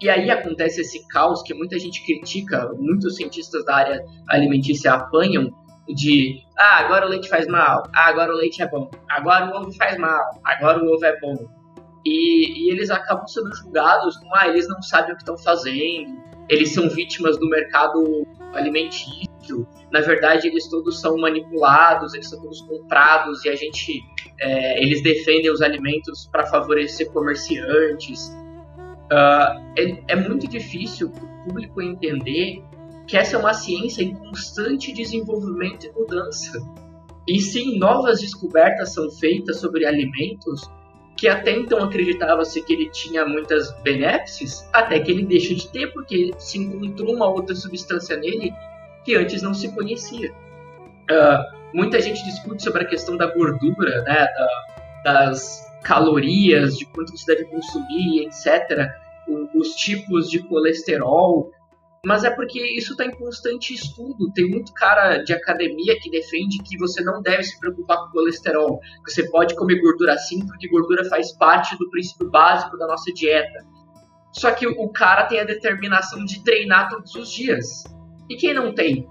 [0.00, 5.50] E aí acontece esse caos que muita gente critica, muitos cientistas da área alimentícia apanham
[5.88, 9.60] de ah, agora o leite faz mal, ah, agora o leite é bom, agora o
[9.60, 11.36] ovo faz mal, agora o ovo é bom.
[12.04, 16.20] E, e eles acabam sendo julgados como ah, eles não sabem o que estão fazendo,
[16.48, 22.60] eles são vítimas do mercado alimentício, na verdade eles todos são manipulados, eles são todos
[22.62, 24.00] comprados e a gente
[24.40, 28.30] é, eles defendem os alimentos para favorecer comerciantes.
[29.06, 32.62] Uh, é, é muito difícil para o público entender
[33.06, 36.58] que essa é uma ciência em constante desenvolvimento e mudança.
[37.28, 40.68] E sim, novas descobertas são feitas sobre alimentos
[41.16, 45.92] que até então acreditava-se que ele tinha muitas benéfices, até que ele deixa de ter,
[45.92, 48.52] porque se encontrou uma outra substância nele
[49.02, 50.30] que antes não se conhecia.
[51.10, 54.48] Uh, muita gente discute sobre a questão da gordura, né, da,
[55.04, 58.88] das calorias, de quanto você deve consumir, etc.
[59.54, 61.50] Os tipos de colesterol,
[62.04, 64.32] mas é porque isso está em constante estudo.
[64.32, 68.78] Tem muito cara de academia que defende que você não deve se preocupar com colesterol,
[69.04, 73.12] que você pode comer gordura sim, porque gordura faz parte do princípio básico da nossa
[73.12, 73.64] dieta.
[74.32, 77.84] Só que o cara tem a determinação de treinar todos os dias.
[78.28, 79.08] E quem não tem?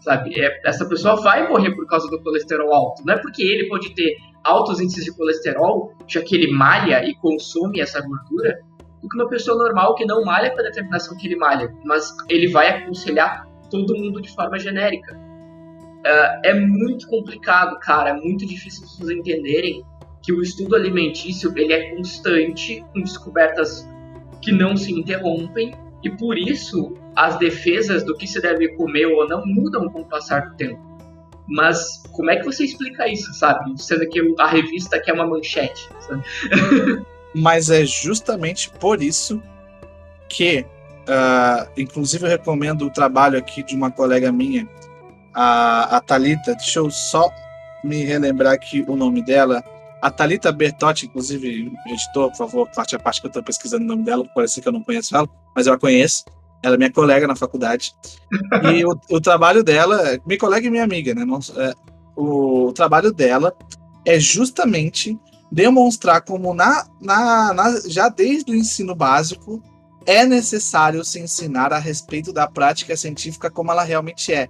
[0.00, 0.38] Sabe?
[0.38, 3.02] É, essa pessoa vai morrer por causa do colesterol alto.
[3.04, 7.14] Não é porque ele pode ter altos índices de colesterol, já que ele malha e
[7.16, 8.60] consome essa gordura,
[9.02, 12.14] do que uma pessoa normal que não malha com a determinação que ele malha, mas
[12.28, 15.16] ele vai aconselhar todo mundo de forma genérica.
[15.16, 19.84] Uh, é muito complicado, cara, é muito difícil as entenderem
[20.22, 23.88] que o estudo alimentício ele é constante, com descobertas
[24.40, 29.28] que não se interrompem, e por isso as defesas do que se deve comer ou
[29.28, 30.95] não mudam com o passar do tempo.
[31.48, 33.70] Mas como é que você explica isso, sabe?
[33.80, 36.24] Sendo que a revista quer uma manchete, sabe?
[37.34, 39.42] Mas é justamente por isso
[40.28, 40.64] que,
[41.02, 44.66] uh, inclusive, eu recomendo o trabalho aqui de uma colega minha,
[45.34, 46.54] a, a Thalita.
[46.54, 47.30] Deixa eu só
[47.84, 49.62] me relembrar aqui o nome dela.
[50.00, 53.86] A Thalita Bertotti, inclusive, editor, por favor, parte a parte que eu estou pesquisando o
[53.86, 56.24] nome dela, parece que eu não conheço ela, mas eu a conheço.
[56.66, 57.94] Ela é minha colega na faculdade.
[58.74, 61.22] e o, o, trabalho dela, minha colega e minha amiga, né?
[61.56, 61.74] É,
[62.16, 63.54] o, o trabalho dela
[64.04, 65.16] é justamente
[65.50, 69.62] demonstrar como na, na, na, já desde o ensino básico
[70.04, 74.48] é necessário se ensinar a respeito da prática científica como ela realmente é.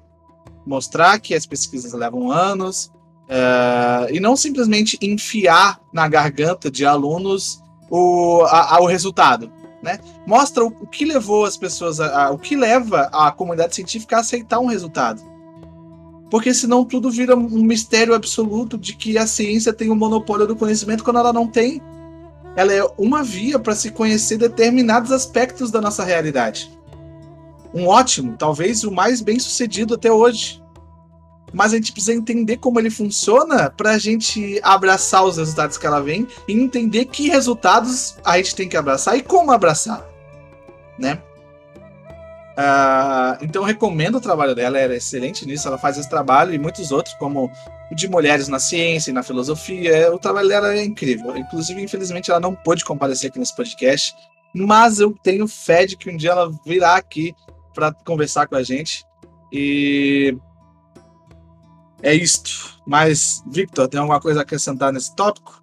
[0.66, 2.90] Mostrar que as pesquisas levam anos
[3.24, 9.52] uh, e não simplesmente enfiar na garganta de alunos o, a, a, o resultado.
[9.86, 10.00] Né?
[10.26, 14.16] Mostra o, o que levou as pessoas, a, a, o que leva a comunidade científica
[14.16, 15.22] a aceitar um resultado
[16.30, 20.46] porque senão tudo vira um mistério absoluto de que a ciência tem o um monopólio
[20.46, 21.80] do conhecimento quando ela não tem.
[22.56, 26.76] Ela é uma via para se conhecer determinados aspectos da nossa realidade.
[27.72, 30.60] Um ótimo, talvez o mais bem sucedido até hoje.
[31.56, 35.86] Mas a gente precisa entender como ele funciona para a gente abraçar os resultados que
[35.86, 40.06] ela vem e entender que resultados a gente tem que abraçar e como abraçar,
[40.98, 41.18] né?
[42.58, 46.58] Uh, então recomendo o trabalho dela, ela é excelente nisso, ela faz esse trabalho e
[46.58, 47.50] muitos outros, como
[47.90, 50.14] o de mulheres na ciência e na filosofia.
[50.14, 51.34] O trabalho dela é incrível.
[51.38, 54.14] Inclusive, infelizmente, ela não pôde comparecer aqui nesse podcast,
[54.54, 57.34] mas eu tenho fé de que um dia ela virá aqui
[57.72, 59.06] para conversar com a gente.
[59.50, 60.36] E
[62.02, 62.80] é isto.
[62.86, 65.62] Mas, Victor, tem alguma coisa a acrescentar nesse tópico?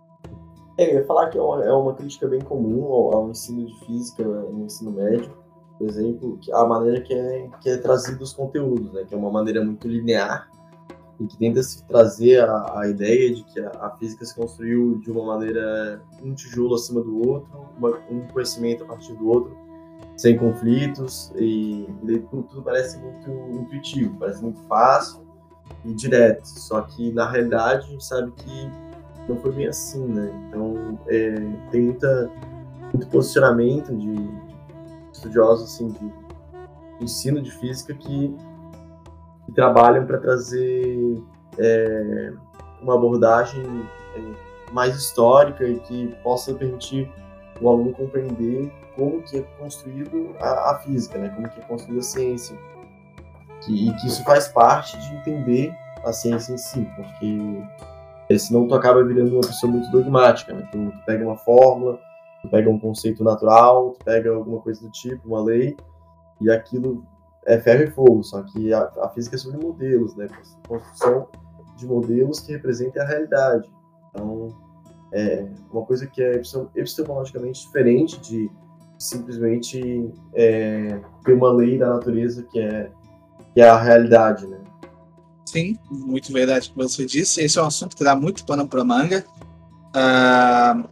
[0.77, 3.65] É, eu ia falar que é uma, é uma crítica bem comum ao, ao ensino
[3.65, 5.43] de física no ensino médio
[5.77, 9.03] por exemplo, a maneira que é, que é trazido os conteúdos, né?
[9.07, 10.49] que é uma maneira muito linear
[11.19, 14.99] e que tenta se trazer a, a ideia de que a, a, física se construiu
[14.99, 19.57] de uma maneira um tijolo acima do outro, uma, um conhecimento a partir do outro,
[20.15, 25.21] sem conflitos e, e tudo parece muito intuitivo, parece muito fácil
[25.85, 26.45] e direto.
[26.45, 28.71] Só que na realidade a gente sabe que
[29.27, 30.31] não foi bem assim, né?
[30.47, 31.35] Então é,
[31.71, 32.31] tem muita
[32.93, 34.29] muito posicionamento de,
[35.11, 38.35] estudiosos assim, de, ensino de física que,
[39.45, 41.23] que trabalham para trazer
[41.57, 42.33] é,
[42.81, 43.63] uma abordagem
[44.15, 47.11] é, mais histórica e que possa permitir
[47.59, 51.29] o aluno compreender como que é construído a, a física, né?
[51.29, 52.57] como que é construída a ciência.
[53.65, 55.73] Que, e que isso faz parte de entender
[56.03, 60.67] a ciência em si, porque senão tu acaba virando uma pessoa muito dogmática, né?
[60.71, 61.99] tu, tu pega uma fórmula,
[62.43, 65.77] Tu pega um conceito natural, tu pega alguma coisa do tipo, uma lei,
[66.41, 67.05] e aquilo
[67.45, 70.27] é ferro e fogo, só que a, a física é sobre modelos, né?
[70.67, 71.29] Construção
[71.77, 73.71] de modelos que representem a realidade.
[74.09, 74.49] Então,
[75.13, 76.41] é uma coisa que é
[76.75, 78.51] epistemologicamente diferente de
[78.99, 82.91] simplesmente é, ter uma lei da natureza que é,
[83.53, 84.57] que é a realidade, né?
[85.45, 87.41] Sim, muito verdade que você disse.
[87.41, 89.23] Esse é um assunto que dá muito pano para manga.
[89.95, 90.89] Uh,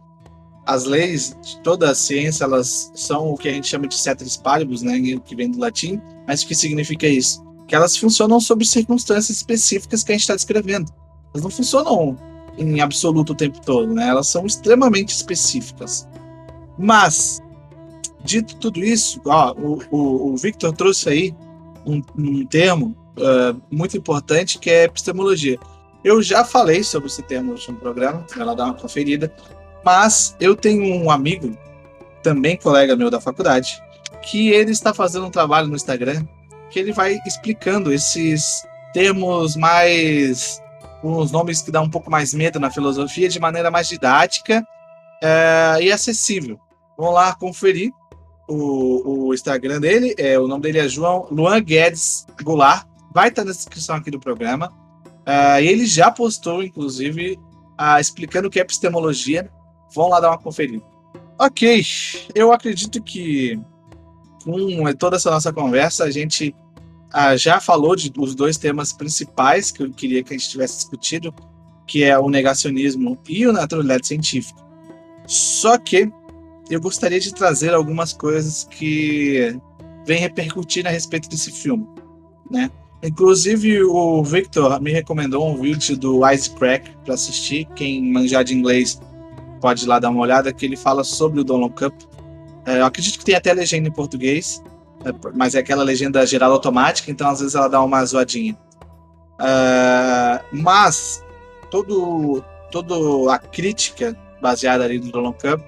[0.64, 4.36] as leis de toda a ciência, elas são o que a gente chama de ceteris
[4.36, 4.94] paribus, né,
[5.24, 6.00] que vem do latim.
[6.28, 7.44] Mas o que significa isso?
[7.66, 10.92] Que elas funcionam sob circunstâncias específicas que a gente está descrevendo.
[11.34, 12.16] Elas não funcionam
[12.56, 14.08] em absoluto o tempo todo, né?
[14.08, 16.06] Elas são extremamente específicas.
[16.78, 17.40] Mas,
[18.24, 21.34] dito tudo isso, ó, o, o, o Victor trouxe aí
[21.86, 25.58] um, um termo uh, muito importante que é epistemologia.
[26.04, 29.32] Eu já falei sobre esse termo no programa, vai lá dar uma conferida,
[29.84, 31.56] mas eu tenho um amigo,
[32.22, 33.80] também colega meu da faculdade,
[34.22, 36.24] que ele está fazendo um trabalho no Instagram
[36.72, 40.60] que ele vai explicando esses termos mais
[41.02, 44.64] os nomes que dão um pouco mais medo na filosofia de maneira mais didática
[45.22, 46.58] é, e acessível.
[46.96, 47.90] Vamos lá conferir
[48.48, 50.14] o, o Instagram dele.
[50.18, 52.86] É, o nome dele é João Luan Guedes Goulart.
[53.14, 54.72] Vai estar na descrição aqui do programa.
[55.26, 57.38] Uh, ele já postou, inclusive,
[57.80, 59.50] uh, explicando o que é epistemologia.
[59.94, 60.82] Vão lá dar uma conferida.
[61.38, 61.82] Ok,
[62.34, 63.60] eu acredito que
[64.44, 66.54] com toda essa nossa conversa, a gente
[67.12, 70.76] ah, já falou de, dos dois temas principais que eu queria que a gente tivesse
[70.76, 71.34] discutido,
[71.86, 74.60] que é o negacionismo e a naturalidade científica.
[75.26, 76.10] Só que
[76.74, 79.56] eu gostaria de trazer algumas coisas que
[80.06, 81.86] vêm repercutindo a respeito desse filme,
[82.50, 82.70] né?
[83.02, 87.66] Inclusive o Victor me recomendou um vídeo do Icecrack para assistir.
[87.74, 89.00] Quem manjar de inglês
[89.60, 91.94] pode ir lá dar uma olhada, que ele fala sobre o Donald Cup.
[92.64, 94.62] É, eu acredito que tem até legenda em português,
[95.04, 98.56] é, mas é aquela legenda geral automática, então às vezes ela dá uma zoadinha.
[99.40, 101.24] Uh, mas
[101.70, 105.60] todo, todo a crítica baseada ali do Donald Cup,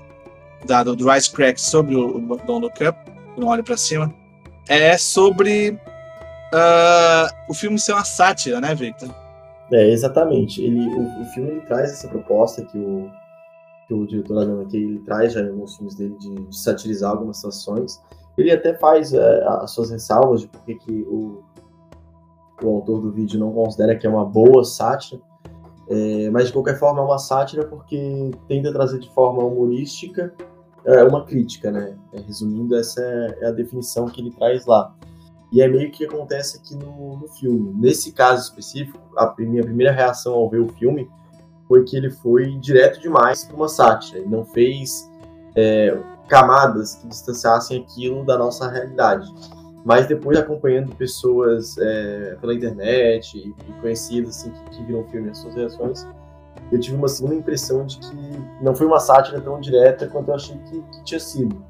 [0.67, 2.97] da, do Rice Crack sobre o, o Donald Cup,
[3.37, 4.13] não olho para cima,
[4.69, 5.71] é sobre
[6.53, 9.09] uh, o filme ser uma sátira, né, Victor?
[9.73, 10.63] É, exatamente.
[10.63, 13.11] Ele, o, o filme ele traz essa proposta que o,
[13.87, 17.11] que o diretor Adam aqui ele traz já em alguns filmes dele de, de satirizar
[17.11, 18.01] algumas situações
[18.37, 21.43] ele até faz é, as suas ressalvas de porque que o,
[22.63, 25.21] o autor do vídeo não considera que é uma boa sátira,
[25.89, 30.35] é, mas de qualquer forma é uma sátira porque tenta trazer de forma humorística
[30.87, 31.97] é, uma crítica, né?
[32.13, 34.95] É, resumindo, essa é, é a definição que ele traz lá.
[35.53, 37.73] E é meio que acontece aqui no, no filme.
[37.81, 41.09] Nesse caso específico, a minha primeira reação ao ver o filme
[41.69, 44.19] foi que ele foi direto demais para uma sátira.
[44.19, 45.09] Ele não fez
[45.55, 45.97] é,
[46.29, 49.33] camadas que distanciassem aquilo da nossa realidade.
[49.85, 55.29] Mas depois acompanhando pessoas é, pela internet e, conhecidas assim, que, que viram o filme
[55.29, 56.07] e as suas reações,
[56.75, 58.17] eu tive uma segunda impressão de que
[58.61, 61.65] não foi uma sátira tão direta quanto eu achei que, que tinha sido.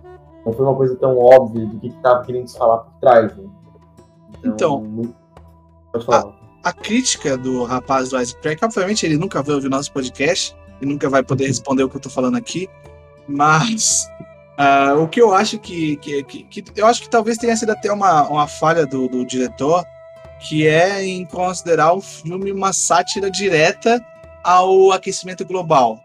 [0.46, 3.36] Não foi uma coisa tão óbvia do que estava querendo se falar por trás.
[3.36, 3.44] Né?
[4.38, 5.14] Então, então muito...
[5.92, 6.34] pode falar.
[6.62, 10.86] A, a, crítica do rapaz do Icecrack, obviamente ele nunca vai ouvir nosso podcast e
[10.86, 12.68] nunca vai poder responder o que eu estou falando aqui,
[13.28, 14.08] mas
[14.54, 17.70] Uh, o que eu acho que, que, que, que, Eu acho que talvez tenha sido
[17.70, 19.84] até uma, uma falha do, do diretor,
[20.38, 24.00] que é em considerar o filme uma sátira direta
[24.44, 25.98] ao aquecimento global.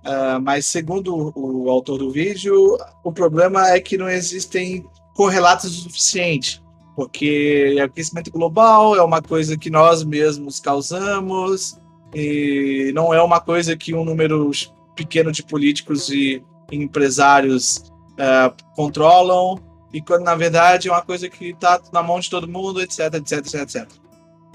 [0.00, 5.82] Uh, mas, segundo o, autor do vídeo, o problema é que não existem correlatos o
[5.82, 6.62] suficiente,
[6.96, 11.78] porque aquecimento global é uma coisa que nós mesmos causamos,
[12.14, 14.50] e não é uma coisa que um número
[14.96, 19.60] pequeno de políticos e empresários uh, controlam,
[19.92, 23.14] e quando na verdade é uma coisa que está na mão de todo mundo, etc,
[23.14, 23.88] etc, etc, etc.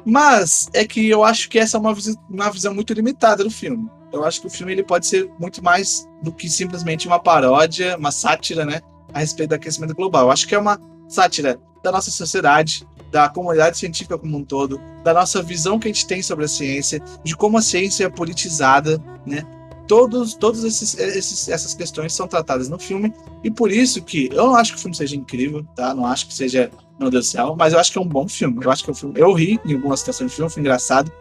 [0.06, 3.50] Mas é que eu acho que essa é uma, visão, uma visão muito limitada do
[3.50, 3.90] filme.
[4.14, 7.98] Eu acho que o filme ele pode ser muito mais do que simplesmente uma paródia,
[7.98, 8.82] uma sátira, né,
[9.14, 10.26] a respeito do aquecimento global.
[10.26, 10.80] Eu acho que é uma
[11.10, 15.92] sátira da nossa sociedade, da comunidade científica como um todo, da nossa visão que a
[15.92, 19.44] gente tem sobre a ciência, de como a ciência é politizada, né?
[19.88, 24.48] todos, todos esses, esses, essas questões são tratadas no filme e por isso que eu
[24.48, 25.94] não acho que o filme seja incrível, tá?
[25.94, 28.28] Não acho que seja meu Deus do céu, mas eu acho que é um bom
[28.28, 28.64] filme.
[28.64, 29.20] Eu acho que é um filme.
[29.20, 31.12] Eu ri em algumas situações do filme, foi engraçado.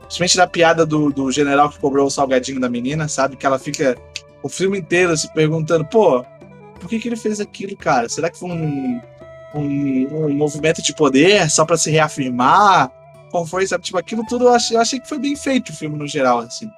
[0.00, 3.36] Principalmente da piada do, do general que cobrou o salgadinho da menina, sabe?
[3.36, 3.96] Que ela fica
[4.42, 6.24] o filme inteiro se perguntando, pô,
[6.78, 8.08] por que, que ele fez aquilo, cara?
[8.08, 9.00] Será que foi um,
[9.54, 12.90] um, um movimento de poder só para se reafirmar?
[13.30, 13.84] Qual foi, sabe?
[13.84, 16.40] Tipo, aquilo tudo eu achei, eu achei que foi bem feito o filme no geral,
[16.40, 16.68] assim.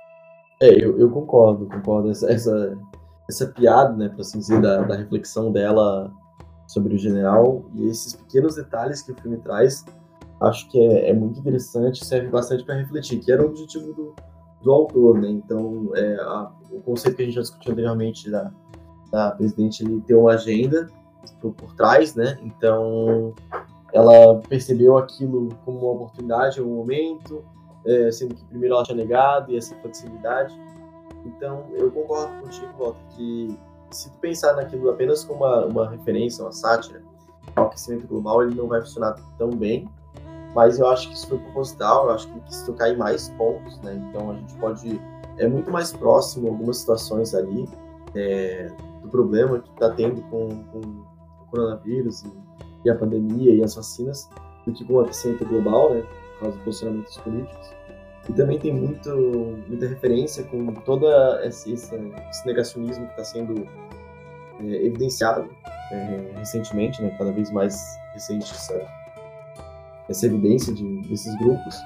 [0.60, 2.10] É, eu, eu concordo, concordo.
[2.10, 2.78] Essa, essa,
[3.28, 6.12] essa piada, né, para assim dizer, da, da reflexão dela
[6.74, 9.84] sobre o general e esses pequenos detalhes que o filme traz,
[10.40, 14.14] acho que é, é muito interessante, serve bastante para refletir, que era o objetivo do,
[14.60, 15.30] do autor, né?
[15.30, 18.50] Então, é, a, o conceito que a gente já discutiu anteriormente da,
[19.12, 20.88] da presidente ele ter uma agenda
[21.40, 22.38] por, por trás, né?
[22.42, 23.32] Então
[23.92, 27.44] ela percebeu aquilo como uma oportunidade, um momento,
[27.86, 30.52] é, sendo que primeiro ela tinha negado e essa flexibilidade.
[31.24, 33.56] Então eu concordo contigo, Walter, que
[33.90, 37.02] se tu pensar naquilo apenas como uma, uma referência, uma sátira,
[37.56, 39.88] o aquecimento global ele não vai funcionar tão bem,
[40.54, 43.28] mas eu acho que isso foi proposital, eu acho que ele quis tocar em mais
[43.30, 43.94] pontos, né?
[44.08, 45.00] Então a gente pode
[45.38, 47.68] é muito mais próximo algumas situações ali
[48.14, 48.70] é,
[49.02, 52.32] do problema que está tendo com, com, o coronavírus e,
[52.84, 54.28] e, a pandemia e as vacinas
[54.64, 56.02] do que com o aquecimento global, né?
[56.02, 57.74] Por causa dos posicionamentos políticos.
[58.28, 59.10] E também tem muito,
[59.68, 61.94] muita referência com toda esse, esse,
[62.46, 63.68] negacionismo que está sendo
[64.60, 65.48] é, evidenciado
[65.92, 67.14] é, recentemente, né?
[67.18, 67.76] Cada vez mais
[68.14, 69.04] recente essa
[70.08, 71.76] essa evidência de, desses grupos.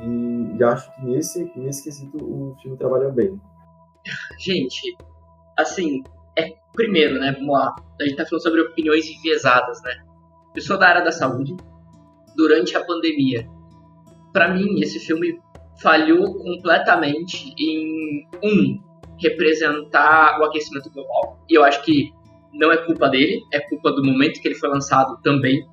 [0.00, 3.40] E, e, acho que nesse, nesse quesito o filme trabalhou bem.
[4.38, 4.96] Gente,
[5.56, 6.02] assim,
[6.36, 7.32] é primeiro, né?
[7.32, 7.74] Vamos lá.
[8.00, 10.04] A gente tá falando sobre opiniões enviesadas, né?
[10.54, 11.56] Eu sou da área da saúde
[12.36, 13.48] durante a pandemia.
[14.32, 15.40] Para mim, esse filme
[15.80, 18.80] falhou completamente em um
[19.20, 21.38] representar o aquecimento global.
[21.48, 22.12] E eu acho que
[22.52, 25.66] não é culpa dele, é culpa do momento que ele foi lançado também.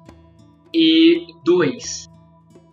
[0.73, 2.09] E dois,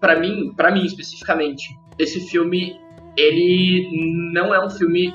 [0.01, 1.69] para mim, para mim especificamente,
[1.99, 2.81] esse filme
[3.17, 3.89] ele
[4.33, 5.15] não é um filme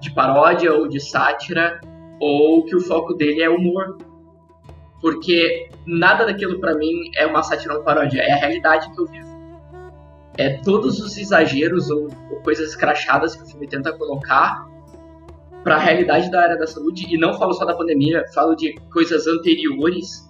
[0.00, 1.80] de paródia ou de sátira
[2.20, 3.98] ou que o foco dele é humor.
[5.00, 9.06] Porque nada daquilo para mim é uma sátira ou paródia, é a realidade que eu
[9.06, 9.31] vivo.
[10.36, 14.66] É todos os exageros ou, ou coisas escrachadas que o filme tenta colocar
[15.62, 18.74] para a realidade da área da saúde e não falo só da pandemia, falo de
[18.90, 20.28] coisas anteriores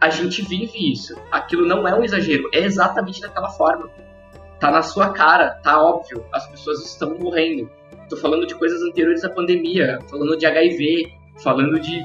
[0.00, 1.14] a gente vive isso.
[1.30, 3.90] Aquilo não é um exagero, é exatamente daquela forma.
[4.58, 7.70] Tá na sua cara, tá óbvio, as pessoas estão morrendo.
[8.08, 11.12] Tô falando de coisas anteriores à pandemia, falando de HIV,
[11.42, 12.02] falando de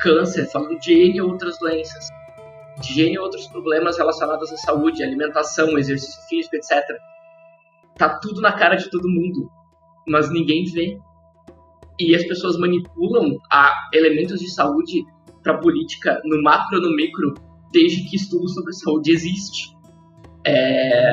[0.00, 2.08] câncer, falando de N outras doenças,
[2.80, 6.82] de N outros problemas relacionados à saúde, alimentação, exercício físico, etc.
[7.96, 9.50] Tá tudo na cara de todo mundo,
[10.06, 10.98] mas ninguém vê.
[12.00, 15.04] E as pessoas manipulam a elementos de saúde
[15.42, 17.34] para política no macro no micro
[17.72, 19.76] desde que estudo sobre saúde existe.
[20.46, 21.12] É,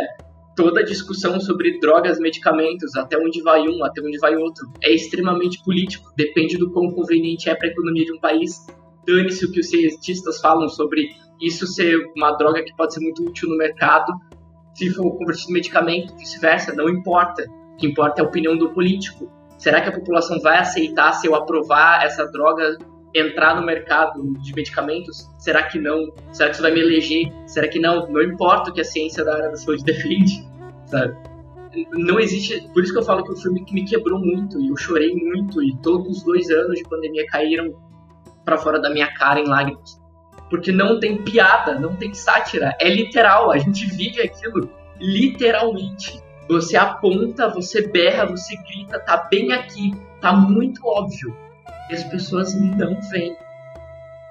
[0.56, 4.94] toda a discussão sobre drogas, medicamentos, até onde vai um, até onde vai outro, é
[4.94, 6.12] extremamente político.
[6.18, 8.68] Depende do quão conveniente é para a economia de um país.
[9.06, 11.10] Dane-se o que os cientistas falam sobre
[11.42, 14.14] isso ser uma droga que pode ser muito útil no mercado,
[14.74, 17.46] se for convertido em medicamento, vice-versa, não importa.
[17.74, 19.32] O que importa é a opinião do político.
[19.58, 22.78] Será que a população vai aceitar se eu aprovar essa droga
[23.14, 25.30] entrar no mercado de medicamentos?
[25.38, 26.14] Será que não?
[26.32, 27.32] Será que isso vai me eleger?
[27.46, 28.10] Será que não?
[28.10, 30.48] Não importa o que a ciência da área da saúde defende,
[30.86, 31.14] sabe?
[31.92, 32.68] Não existe.
[32.74, 35.62] Por isso que eu falo que o filme me quebrou muito e eu chorei muito
[35.62, 37.74] e todos os dois anos de pandemia caíram
[38.50, 40.02] para fora da minha cara em lágrimas.
[40.50, 44.68] Porque não tem piada, não tem sátira, é literal, a gente vive aquilo
[45.00, 46.20] literalmente.
[46.50, 51.36] Você aponta, você berra, você grita, tá bem aqui, tá muito óbvio
[51.92, 53.38] e as pessoas não veem.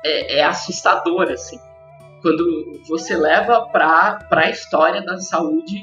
[0.04, 1.58] É, é assustador, assim.
[2.20, 5.80] Quando você leva para a história da saúde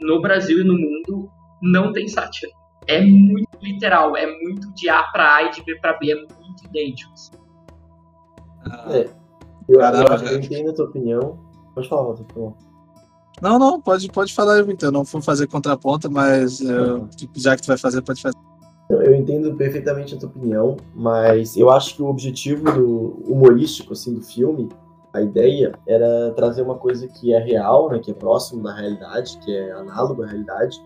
[0.00, 1.28] no Brasil e no mundo,
[1.60, 2.52] não tem sátira.
[2.86, 6.14] É muito literal, é muito de A para A e de B para B, é
[6.14, 7.12] muito idêntico.
[8.70, 8.98] Assim.
[8.98, 9.10] É,
[9.68, 11.38] eu, Caramba, eu, eu entendo a tua opinião.
[11.74, 12.54] Pode falar, Walter, por favor.
[13.42, 14.90] Não, não, pode, pode falar, então.
[14.92, 17.08] Não vou fazer contraponto, mas uhum.
[17.34, 18.36] já que tu vai fazer, pode fazer.
[18.90, 24.14] Eu entendo perfeitamente a tua opinião, mas eu acho que o objetivo do humorístico assim
[24.14, 24.68] do filme,
[25.12, 29.38] a ideia era trazer uma coisa que é real, né, que é próximo da realidade,
[29.38, 30.80] que é análogo à realidade.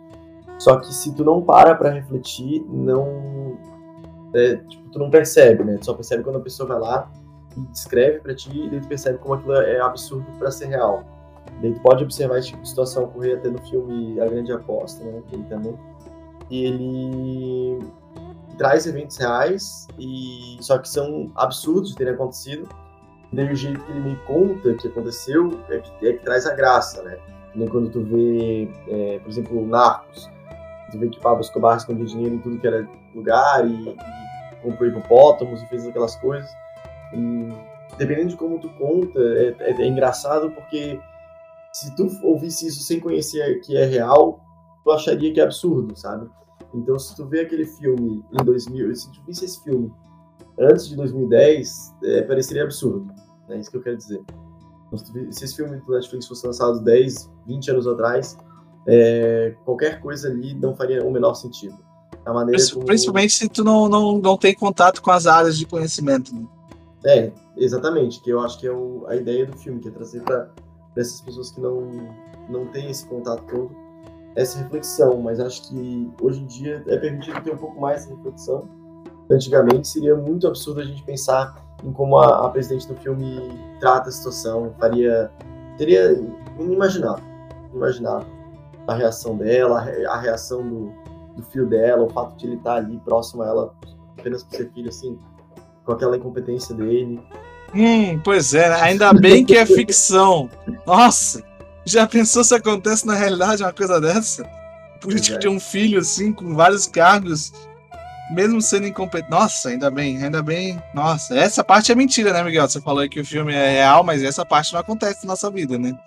[0.59, 3.59] Só que se tu não para para refletir, não
[4.35, 5.76] é, tipo, tu não percebe, né?
[5.79, 7.11] Tu só percebe quando a pessoa vai lá
[7.73, 11.05] descreve para ti e daí tu percebe como aquilo é absurdo para ser real.
[11.61, 15.05] Daí tu pode observar esse tipo de situação ocorrer até no filme A Grande Aposta,
[15.05, 15.23] né?
[15.33, 15.77] Ele também
[16.51, 17.79] e ele
[18.57, 22.69] traz eventos reais e só que são absurdos de terem acontecido.
[23.33, 26.47] E daí o jeito que ele me conta que aconteceu é que, é que traz
[26.47, 27.19] a graça, né?
[27.55, 30.31] Nem quando tu vê, é, por exemplo, Narcos,
[30.91, 33.97] tu vê que Pablo Escobar escondia dinheiro em tudo que era lugar e, e
[34.63, 36.51] comprou hipopótamos e fez aquelas coisas.
[37.15, 37.49] E
[37.97, 41.01] dependendo de como tu conta, é, é, é engraçado porque
[41.73, 44.41] se tu ouvisse isso sem conhecer que é real,
[44.85, 46.29] tu acharia que é absurdo, sabe?
[46.75, 49.93] Então, se tu vê aquele filme em 2000, se tu visse esse filme
[50.59, 53.11] antes de 2010, é, pareceria absurdo.
[53.49, 54.21] É isso que eu quero dizer.
[54.87, 54.99] Então,
[55.33, 58.37] se esse filme do Netflix fosse lançado 10, 20 anos atrás,
[58.87, 61.77] é, qualquer coisa ali não faria o menor sentido.
[62.27, 62.85] Maneira como...
[62.85, 66.35] Principalmente se tu não, não, não tem contato com as áreas de conhecimento.
[66.35, 66.47] Né?
[67.05, 70.23] É, exatamente, que eu acho que é o, a ideia do filme, que é trazer
[70.23, 70.49] para
[70.97, 71.91] essas pessoas que não,
[72.49, 73.71] não têm esse contato todo,
[74.35, 78.15] essa reflexão, mas acho que hoje em dia é permitido ter um pouco mais de
[78.15, 78.69] reflexão.
[79.31, 83.41] Antigamente seria muito absurdo a gente pensar em como a, a presidente do filme
[83.79, 85.31] trata a situação, faria,
[85.77, 86.13] teria
[86.59, 87.25] inimaginável,
[87.71, 88.27] inimaginável
[88.89, 90.93] a reação dela, a reação do,
[91.37, 93.75] do filho dela, o fato de ele estar ali próximo a ela
[94.19, 95.19] apenas por ser filho, assim,
[95.89, 97.18] com aquela incompetência dele.
[97.74, 98.78] Hum, pois é, né?
[98.82, 100.51] ainda bem que é ficção.
[100.86, 101.43] Nossa,
[101.82, 104.45] já pensou se acontece na realidade uma coisa dessa?
[105.01, 105.39] Político é.
[105.39, 107.53] de um filho, assim, com vários cargos,
[108.34, 109.30] mesmo sendo incompetente.
[109.30, 110.78] Nossa, ainda bem, ainda bem.
[110.93, 112.68] Nossa, essa parte é mentira, né, Miguel?
[112.68, 115.51] Você falou aí que o filme é real, mas essa parte não acontece na nossa
[115.51, 115.99] vida, né?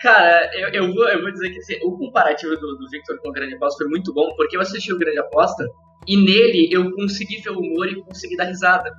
[0.00, 3.28] Cara, eu, eu, vou, eu vou dizer que assim, o comparativo do, do Victor com
[3.28, 5.64] o Grande Aposta foi muito bom, porque eu assisti o Grande Aposta
[6.08, 8.90] e nele eu consegui ver o humor e consegui dar risada.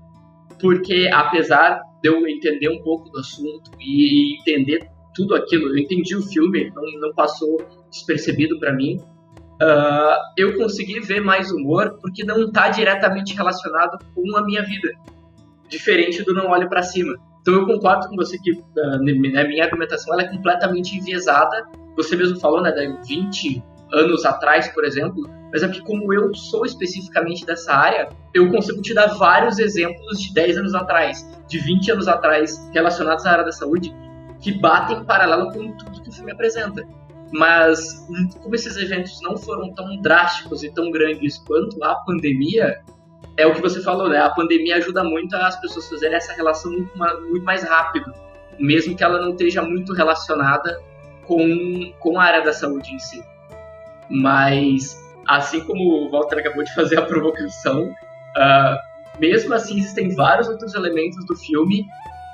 [0.62, 6.16] Porque apesar de eu entender um pouco do assunto e entender tudo aquilo, eu entendi
[6.16, 7.58] o filme, não, não passou
[7.90, 14.38] despercebido para mim, uh, eu consegui ver mais humor porque não está diretamente relacionado com
[14.38, 14.90] a minha vida.
[15.68, 20.14] Diferente do Não Olhe para Cima então eu concordo com você que uh, minha argumentação
[20.14, 21.68] ela é completamente enviesada.
[21.98, 26.34] Você mesmo falou, né, de 20 anos atrás, por exemplo, mas é que como eu
[26.34, 31.60] sou especificamente dessa área, eu consigo te dar vários exemplos de 10 anos atrás, de
[31.60, 33.94] 20 anos atrás, relacionados à área da saúde,
[34.40, 36.88] que batem em paralelo com tudo que o filme apresenta.
[37.34, 38.06] Mas
[38.42, 42.82] como esses eventos não foram tão drásticos e tão grandes quanto a pandemia,
[43.38, 44.20] é o que você falou, né?
[44.20, 48.14] A pandemia ajuda muito as pessoas a fazerem essa relação muito mais rápido,
[48.60, 50.82] mesmo que ela não esteja muito relacionada
[51.26, 53.24] com, com a área da saúde em si.
[54.10, 60.48] Mas, assim como o Walter acabou de fazer a provocação, uh, mesmo assim existem vários
[60.48, 61.86] outros elementos do filme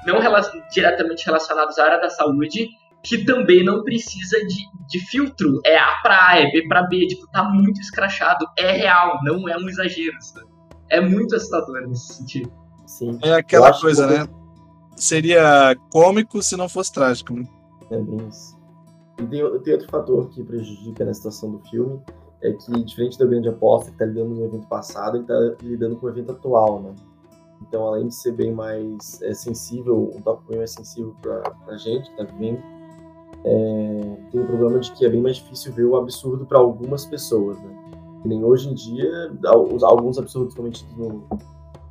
[0.06, 2.70] não rela diretamente relacionados à área da saúde
[3.04, 5.60] que também não precisa de, de filtro.
[5.66, 8.46] É A para A, é B para B, tipo, tá muito escrachado.
[8.58, 10.58] É real, não é um exagero, sabe?
[10.90, 12.52] é muito assustador nesse sentido.
[12.86, 13.20] Sim.
[13.24, 14.14] É aquela coisa, que...
[14.14, 14.28] né?
[14.96, 17.34] Seria cômico se não fosse trágico.
[17.34, 17.48] Né?
[17.92, 18.58] É bem isso.
[19.20, 22.00] E tem, tem, outro fator que prejudica na situação do filme,
[22.42, 25.64] é que, diferente da grande aposta, que está lidando com o evento passado, ele está
[25.64, 26.96] lidando com o evento atual, né?
[27.62, 31.78] Então, além de ser bem mais é, sensível, um tópico bem mais sensível para a
[31.78, 32.62] gente que está vivendo,
[33.44, 37.06] é, tem o problema de que é bem mais difícil ver o absurdo para algumas
[37.06, 37.78] pessoas, né?
[38.26, 39.32] nem hoje em dia,
[39.84, 41.24] alguns absurdos cometidos no,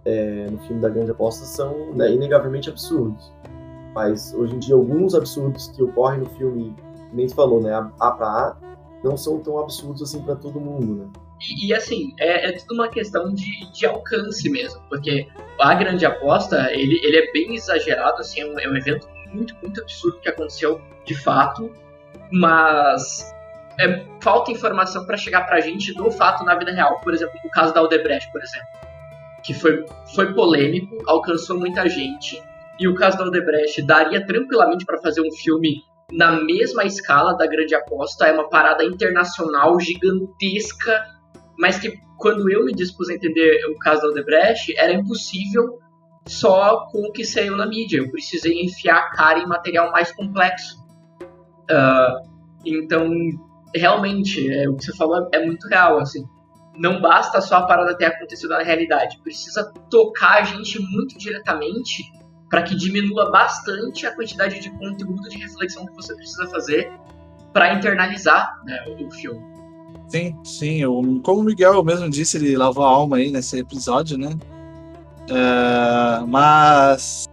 [0.04, 3.32] é, no filme da Grande Aposta são né, inegavelmente absurdos.
[3.94, 6.74] Mas hoje em dia, alguns absurdos que ocorrem no filme,
[7.12, 7.72] nem se falou, né?
[7.72, 8.56] A pra A,
[9.06, 11.08] não são tão absurdos assim para todo mundo, né?
[11.40, 15.28] E, e assim, é, é, tudo uma questão de, de alcance mesmo, porque
[15.60, 19.54] a grande aposta, ele, ele é bem exagerado, assim, é um, é um evento muito,
[19.62, 21.70] muito absurdo que aconteceu de fato,
[22.32, 23.32] mas
[23.78, 27.00] é, falta informação para chegar para a gente do fato na vida real.
[27.00, 28.68] Por exemplo, o caso da Aldebrecht, por exemplo,
[29.44, 29.84] que foi,
[30.14, 32.42] foi polêmico, alcançou muita gente.
[32.78, 35.82] E o caso da Aldebrecht daria tranquilamente para fazer um filme
[36.12, 38.26] na mesma escala da Grande Aposta.
[38.26, 41.04] É uma parada internacional gigantesca,
[41.58, 45.78] mas que quando eu me dispus a entender o caso da Aldebrecht, era impossível
[46.26, 47.98] só com o que saiu na mídia.
[47.98, 50.76] Eu precisei enfiar a cara em material mais complexo.
[51.70, 52.28] Uh,
[52.64, 53.10] então,
[53.74, 56.24] realmente, é, o que você falou é, muito real, assim.
[56.76, 62.02] Não basta só a parada ter acontecido na realidade, precisa tocar a gente muito diretamente
[62.56, 66.90] para que diminua bastante a quantidade de conteúdo de reflexão que você precisa fazer
[67.52, 69.44] para internalizar né, o, filme.
[70.08, 70.80] Sim, sim.
[70.80, 74.30] Eu, como o Miguel mesmo disse, ele lavou a alma aí nesse episódio, né?
[75.28, 77.26] Uh, mas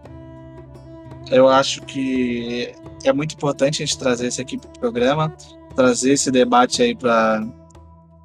[1.31, 5.33] eu acho que é muito importante a gente trazer isso aqui para o programa,
[5.73, 7.47] trazer esse debate aí para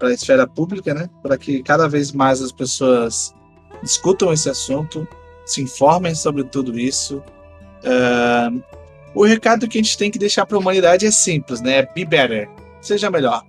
[0.02, 1.08] a esfera pública, né?
[1.22, 3.32] Para que cada vez mais as pessoas
[3.84, 5.06] discutam esse assunto,
[5.48, 7.22] se informem sobre tudo isso.
[7.82, 8.62] Uh,
[9.14, 11.82] o recado que a gente tem que deixar para a humanidade é simples, né?
[11.94, 12.48] Be better,
[12.80, 13.42] seja melhor,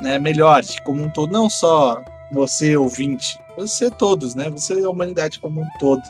[0.00, 0.18] né?
[0.18, 2.02] Melhore como um todo, não só
[2.32, 4.50] você ouvinte, você todos, né?
[4.50, 6.02] Você a humanidade como um todo,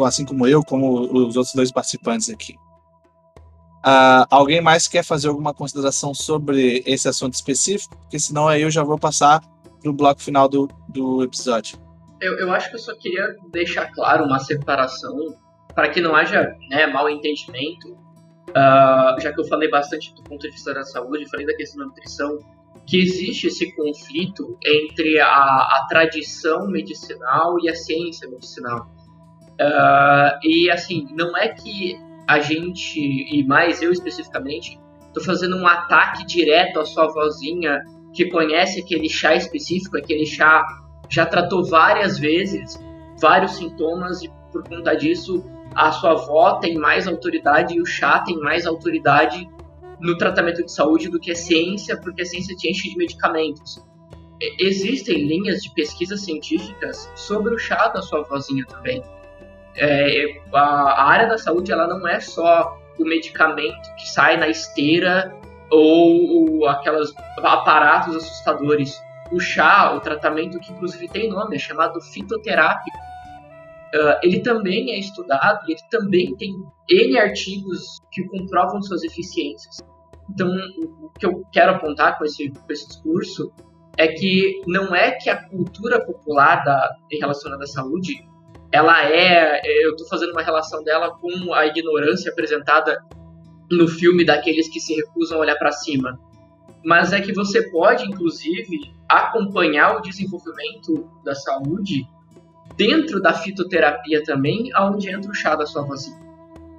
[0.00, 2.54] assim como eu, como os outros dois participantes aqui.
[3.80, 7.96] Uh, alguém mais quer fazer alguma consideração sobre esse assunto específico?
[7.96, 9.40] Porque senão aí eu já vou passar
[9.80, 11.78] para o bloco final do, do episódio.
[12.20, 15.16] Eu, eu acho que eu só queria deixar claro uma separação
[15.74, 17.92] para que não haja né, mal entendimento,
[18.50, 21.80] uh, já que eu falei bastante do ponto de vista da saúde, falei da questão
[21.80, 22.38] da nutrição,
[22.86, 28.90] que existe esse conflito entre a, a tradição medicinal e a ciência medicinal.
[29.60, 31.96] Uh, e assim, não é que
[32.26, 34.78] a gente, e mais eu especificamente,
[35.12, 37.80] tô fazendo um ataque direto à sua vozinha
[38.14, 40.64] que conhece aquele chá específico, aquele chá
[41.10, 42.78] já tratou várias vezes
[43.20, 45.44] vários sintomas e por conta disso
[45.74, 49.48] a sua avó tem mais autoridade e o chá tem mais autoridade
[50.00, 53.84] no tratamento de saúde do que a ciência, porque a ciência te enche de medicamentos.
[54.58, 59.02] Existem linhas de pesquisa científicas sobre o chá da sua vozinha também.
[59.76, 64.48] É, a, a, área da saúde ela não é só o medicamento que sai na
[64.48, 65.32] esteira
[65.70, 68.98] ou, ou aqueles aparatos assustadores.
[69.32, 73.10] O chá, o tratamento que inclusive tem nome, é chamado fitoterápico
[73.92, 76.54] Uh, ele também é estudado e ele também tem
[76.88, 79.78] N artigos que comprovam suas eficiências.
[80.32, 83.52] Então, o que eu quero apontar com esse, com esse discurso
[83.96, 88.14] é que não é que a cultura popular da, relacionada à saúde
[88.70, 89.60] ela é.
[89.84, 92.96] Eu estou fazendo uma relação dela com a ignorância apresentada
[93.68, 96.16] no filme daqueles que se recusam a olhar para cima.
[96.84, 102.06] Mas é que você pode, inclusive, acompanhar o desenvolvimento da saúde
[102.76, 106.18] dentro da fitoterapia também, aonde entra o chá da sua vozinha.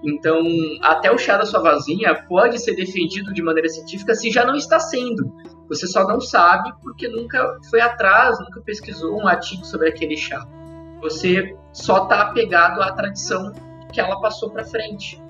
[0.03, 0.41] Então,
[0.81, 4.55] até o chá da sua vozinha pode ser defendido de maneira científica se já não
[4.55, 5.31] está sendo.
[5.69, 10.45] Você só não sabe porque nunca foi atrás, nunca pesquisou um artigo sobre aquele chá.
[11.01, 13.53] Você só está apegado à tradição
[13.93, 15.21] que ela passou para frente.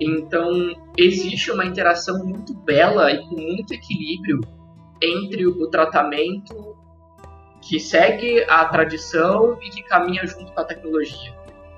[0.00, 0.50] Então,
[0.96, 4.40] existe uma interação muito bela e com muito equilíbrio
[5.02, 6.76] entre o tratamento
[7.62, 11.32] que segue a tradição e que caminha junto com a tecnologia.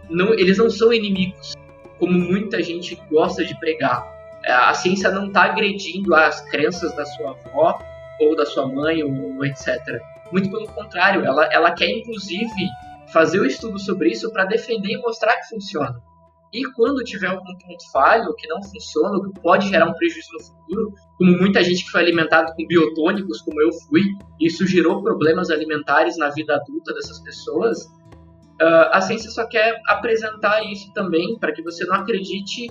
[0.08, 1.54] Não, eles não são inimigos,
[1.98, 4.06] como muita gente gosta de pregar.
[4.44, 7.78] É, a ciência não está agredindo as crenças da sua avó
[8.20, 9.78] ou da sua mãe ou, etc.
[10.32, 12.68] Muito pelo contrário, ela, ela quer inclusive
[13.12, 15.94] fazer o estudo sobre isso para defender e mostrar que funciona.
[16.54, 20.44] E quando tiver algum ponto falho, que não funciona, que pode gerar um prejuízo no
[20.44, 24.02] futuro, como muita gente que foi alimentado com biotônicos, como eu fui,
[24.40, 27.84] isso gerou problemas alimentares na vida adulta dessas pessoas,
[28.62, 32.70] uh, a ciência só quer apresentar isso também para que você não acredite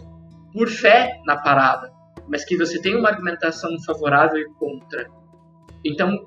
[0.54, 1.92] por fé na parada,
[2.30, 5.10] mas que você tenha uma argumentação favorável e contra.
[5.84, 6.26] Então,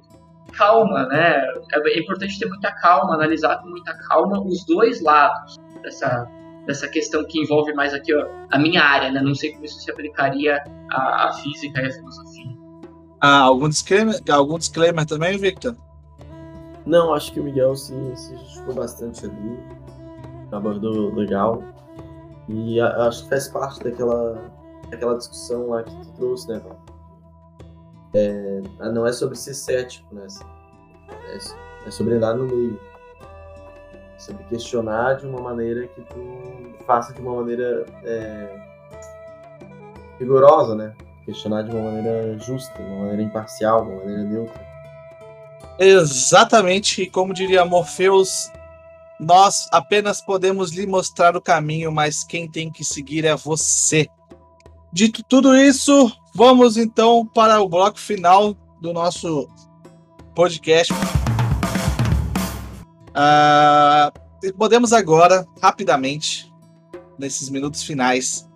[0.53, 1.43] calma, né?
[1.73, 6.29] É importante ter muita calma, analisar com muita calma os dois lados dessa
[6.67, 9.23] dessa questão que envolve mais aqui ó, a minha área, né?
[9.23, 12.57] Não sei como isso se aplicaria à, à física e à filosofia.
[13.21, 15.75] Ah, algum disclaimer, algum disclaimer também, Victor?
[16.85, 19.59] Não, acho que o Miguel se, se justificou bastante ali,
[20.53, 21.63] abordou legal.
[22.49, 24.41] E a, acho que faz parte daquela,
[24.91, 26.61] daquela discussão lá que tu trouxe, né,
[28.15, 28.63] É,
[28.93, 30.27] não é sobre ser cético, né?
[31.29, 31.39] É,
[31.87, 32.79] é sobre andar no meio
[34.19, 38.49] sobre questionar de uma maneira que tu faça de uma maneira é,
[40.19, 40.95] rigorosa, né?
[41.25, 44.67] Questionar de uma maneira justa, de uma maneira imparcial, de uma maneira neutra.
[45.79, 48.51] Exatamente, como diria Morpheus,
[49.21, 54.09] nós apenas podemos lhe mostrar o caminho, mas quem tem que seguir é você.
[54.93, 59.49] Dito tudo isso, vamos então para o bloco final do nosso
[60.35, 60.93] podcast.
[63.17, 66.53] Uh, podemos agora, rapidamente,
[67.19, 68.47] nesses minutos finais,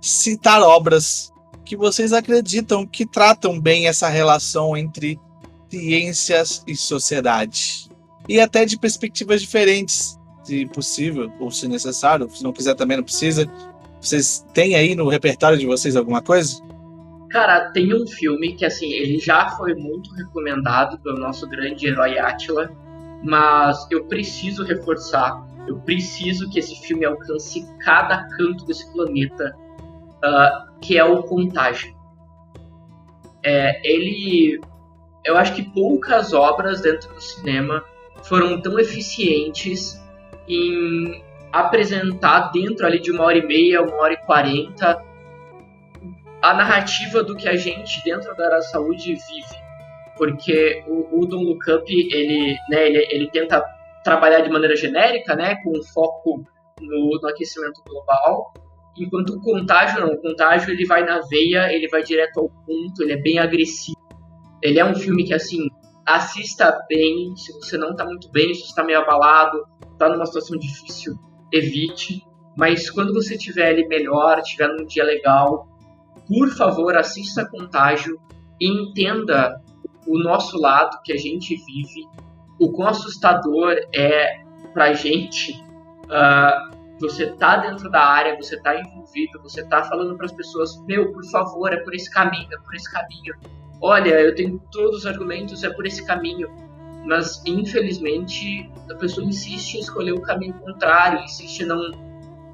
[0.00, 1.32] citar obras
[1.64, 5.20] que vocês acreditam que tratam bem essa relação entre
[5.68, 7.88] ciências e sociedade.
[8.28, 13.04] E até de perspectivas diferentes, se possível, ou se necessário, se não quiser também não
[13.04, 13.46] precisa.
[14.00, 16.62] Vocês têm aí no repertório de vocês alguma coisa?
[17.30, 22.18] Cara, tem um filme que assim, ele já foi muito recomendado pelo nosso grande herói
[22.18, 22.70] Atila,
[23.22, 29.54] mas eu preciso reforçar, eu preciso que esse filme alcance cada canto desse planeta,
[30.24, 31.96] uh, que é o Contágio.
[33.42, 34.60] É, ele,
[35.24, 37.84] eu acho que poucas obras dentro do cinema
[38.22, 40.00] foram tão eficientes
[40.48, 45.02] em apresentar dentro ali de uma hora e meia, uma hora e quarenta,
[46.42, 49.57] a narrativa do que a gente dentro da área da saúde vive
[50.18, 53.64] porque o, o Don't Look Up, ele, né, ele, ele tenta
[54.04, 56.44] trabalhar de maneira genérica, né, com foco
[56.80, 58.52] no, no aquecimento global,
[58.96, 63.02] enquanto o contágio não, o contágio ele vai na veia, ele vai direto ao ponto,
[63.02, 63.96] ele é bem agressivo.
[64.62, 65.68] Ele é um filme que, assim,
[66.04, 69.64] assista bem, se você não tá muito bem, se você tá meio abalado,
[69.98, 71.14] tá numa situação difícil,
[71.52, 72.22] evite.
[72.56, 75.68] Mas quando você estiver ali melhor, estiver num dia legal,
[76.26, 78.18] por favor, assista Contágio
[78.60, 79.62] e entenda
[80.08, 82.08] o nosso lado que a gente vive,
[82.58, 84.42] o quão assustador é
[84.72, 85.52] pra gente
[86.04, 90.82] uh, você tá dentro da área, você tá envolvido, você tá falando para as pessoas,
[90.84, 93.34] meu, por favor, é por esse caminho, é por esse caminho.
[93.80, 96.48] Olha, eu tenho todos os argumentos, é por esse caminho.
[97.04, 101.80] Mas, infelizmente, a pessoa insiste em escolher o caminho contrário, insiste em não,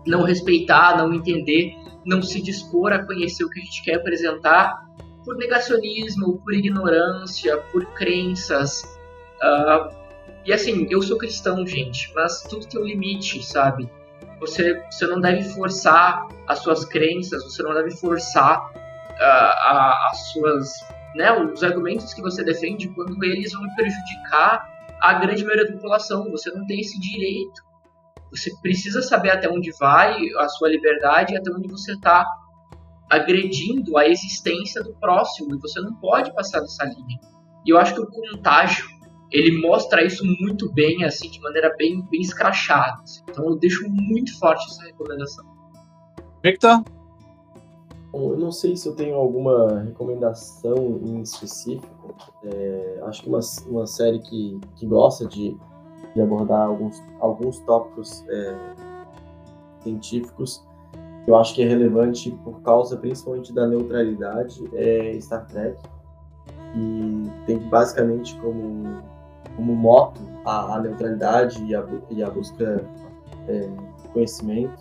[0.07, 1.75] não respeitar, não entender,
[2.05, 4.84] não se dispor a conhecer o que a gente quer apresentar
[5.25, 8.83] por negacionismo, por ignorância, por crenças.
[9.43, 9.95] Uh,
[10.45, 13.91] e assim, eu sou cristão, gente, mas tudo tem um limite, sabe?
[14.41, 20.33] Você, você não deve forçar as suas crenças, você não deve forçar uh, a, as
[20.33, 20.69] suas,
[21.15, 24.69] né, os argumentos que você defende quando eles vão prejudicar
[25.01, 26.31] a grande maioria da população.
[26.31, 27.63] Você não tem esse direito.
[28.31, 32.27] Você precisa saber até onde vai a sua liberdade e até onde você está
[33.15, 35.55] agredindo a existência do próximo.
[35.55, 37.19] E você não pode passar dessa linha.
[37.67, 38.87] E eu acho que o contágio
[39.31, 43.03] ele mostra isso muito bem, assim, de maneira bem, bem escrachada.
[43.03, 43.21] Assim.
[43.29, 45.45] Então eu deixo muito forte essa recomendação.
[46.43, 46.85] Victor?
[48.13, 52.15] Bom, eu não sei se eu tenho alguma recomendação em específico.
[52.45, 55.57] É, acho que uma, uma série que, que gosta de,
[56.15, 58.75] de abordar alguns, alguns tópicos é,
[59.81, 60.65] científicos
[61.27, 65.79] eu acho que é relevante por causa principalmente da neutralidade é Star Trek
[66.77, 69.03] e tem basicamente como
[69.57, 72.85] como moto a, a neutralidade e a, e a busca
[73.49, 73.71] é,
[74.13, 74.79] conhecimento.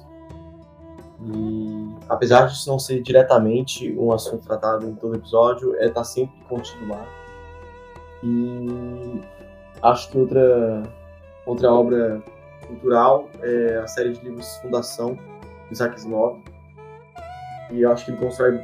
[1.25, 6.35] E apesar de não ser diretamente um assunto tratado em todo episódio, é tá sempre
[6.49, 7.05] contido lá.
[8.23, 9.21] E
[9.81, 10.83] acho que outra,
[11.45, 12.21] outra obra
[12.67, 15.17] cultural é a série de livros Fundação,
[15.71, 16.41] Isaac Asimov.
[17.71, 18.59] E eu acho que ele constrói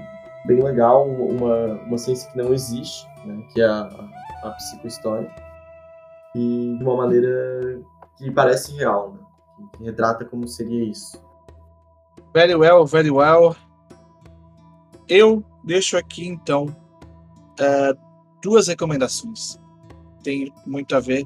[0.46, 3.90] bem legal uma, uma ciência que não existe, né, que é a,
[4.44, 5.30] a, psicohistória
[6.36, 7.82] e de uma maneira
[8.18, 9.20] que parece real, né?
[9.78, 11.22] que retrata como seria isso.
[12.34, 13.56] Very well, very well.
[15.08, 18.00] Eu deixo aqui então uh,
[18.42, 19.60] duas recomendações.
[20.24, 21.26] Tem muito a ver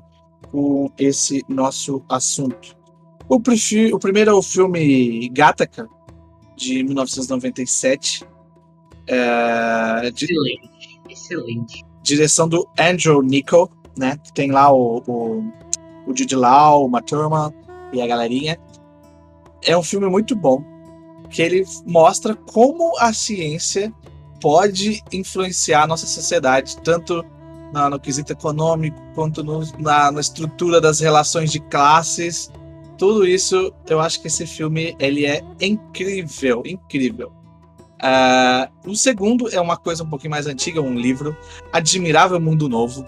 [0.50, 2.76] com esse nosso assunto.
[3.36, 5.88] O, o primeiro é o filme Gattaca,
[6.56, 8.26] de 1997.
[9.08, 11.86] É, de, excelente, excelente.
[12.02, 14.18] Direção do Andrew Niccol né?
[14.34, 15.44] Tem lá o, o,
[16.08, 17.54] o Jude Law, uma turma
[17.92, 18.60] e a galerinha.
[19.64, 20.64] É um filme muito bom,
[21.30, 23.94] que ele mostra como a ciência
[24.42, 27.24] pode influenciar a nossa sociedade, tanto
[27.74, 32.52] no, no quesito econômico, quanto no, na, na estrutura das relações de classes.
[33.04, 37.34] Tudo isso, eu acho que esse filme ele é incrível, incrível.
[38.02, 41.36] Uh, o segundo é uma coisa um pouquinho mais antiga, um livro,
[41.74, 43.06] Admirável Mundo Novo,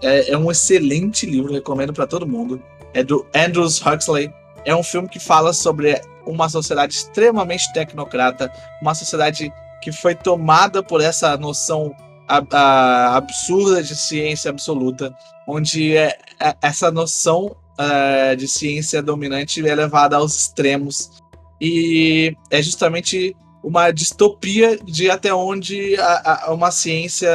[0.00, 2.62] é, é um excelente livro, recomendo para todo mundo.
[2.94, 4.32] É do Andrews Huxley.
[4.64, 8.48] É um filme que fala sobre uma sociedade extremamente tecnocrata,
[8.80, 9.52] uma sociedade
[9.82, 11.92] que foi tomada por essa noção
[12.28, 15.12] a, a, absurda de ciência absoluta,
[15.44, 21.22] onde é, é, essa noção uh, de ciência dominante é levada aos extremos.
[21.60, 27.28] E é justamente uma distopia de até onde a, uma ciência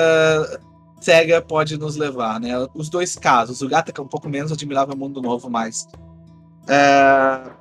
[1.02, 2.52] cega pode nos levar, né?
[2.74, 3.62] Os dois casos.
[3.62, 5.88] O Gata, que é um pouco menos admirável, Mundo Novo, mais.
[6.68, 7.52] É...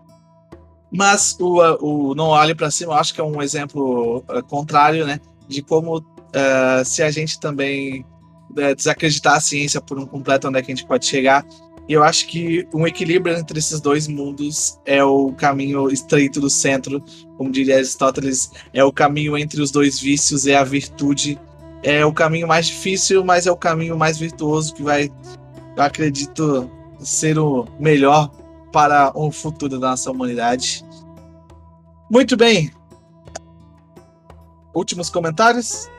[0.91, 5.07] Mas o, o Não Olhe para Cima, eu acho que é um exemplo é, contrário,
[5.07, 5.21] né?
[5.49, 6.05] De como,
[6.35, 8.05] é, se a gente também
[8.59, 11.45] é, desacreditar a ciência por um completo, onde é que a gente pode chegar.
[11.93, 16.49] E eu acho que um equilíbrio entre esses dois mundos é o caminho estreito do
[16.49, 17.05] centro,
[17.37, 21.39] como diria Aristóteles, é o caminho entre os dois vícios, é a virtude
[21.83, 25.13] é o caminho mais difícil, mas é o caminho mais virtuoso que vai,
[25.77, 28.31] eu acredito, ser o melhor
[28.73, 30.83] para o futuro da nossa humanidade.
[32.11, 32.73] Muito bem.
[34.75, 35.91] Últimos comentários?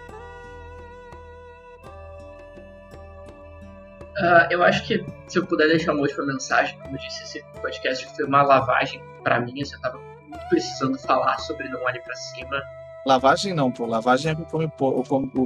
[4.20, 7.43] Uh, eu acho que se eu puder deixar uma última mensagem, como eu disse, esse
[7.61, 9.53] podcast foi uma lavagem para mim.
[9.55, 12.61] Eu estava muito precisando falar sobre Não Olhe para Cima
[13.05, 13.86] Lavagem não, pô.
[13.86, 14.70] Lavagem é o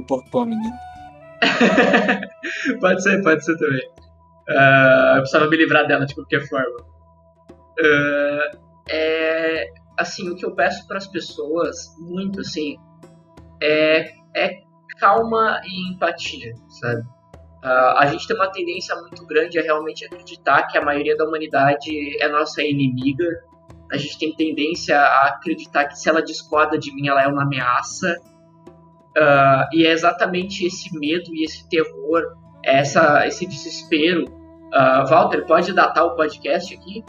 [0.04, 0.80] porco come, né?
[2.80, 3.88] pode ser, pode ser também.
[4.48, 6.80] Uh, eu precisava me livrar dela de qualquer forma.
[7.80, 8.58] Uh,
[8.88, 9.66] é,
[9.98, 12.76] assim, o que eu peço para as pessoas, muito assim,
[13.60, 14.60] é, é
[14.98, 17.02] calma e empatia, sabe?
[17.62, 21.24] Uh, a gente tem uma tendência muito grande a realmente acreditar que a maioria da
[21.24, 21.90] humanidade
[22.22, 23.26] é nossa inimiga
[23.90, 27.42] a gente tem tendência a acreditar que se ela discorda de mim, ela é uma
[27.42, 28.20] ameaça.
[29.16, 34.26] Uh, e é exatamente esse medo e esse terror, essa, esse desespero.
[34.26, 37.02] Uh, Walter, pode datar o podcast aqui?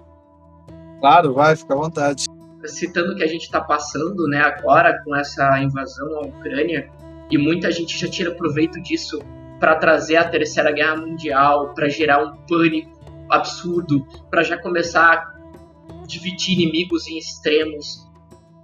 [1.02, 2.26] Claro, vai, fica à vontade.
[2.66, 6.90] Citando o que a gente está passando né, agora com essa invasão à Ucrânia,
[7.30, 9.20] e muita gente já tira proveito disso
[9.60, 12.98] para trazer a Terceira Guerra Mundial, para gerar um pânico
[13.30, 18.08] absurdo, para já começar a dividir inimigos em extremos.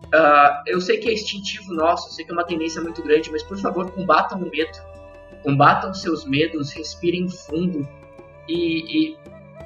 [0.05, 3.29] Uh, eu sei que é instintivo nosso, eu sei que é uma tendência muito grande,
[3.31, 4.95] mas por favor, combatam o medo.
[5.43, 7.87] Combatam seus medos, respirem fundo
[8.47, 9.17] e, e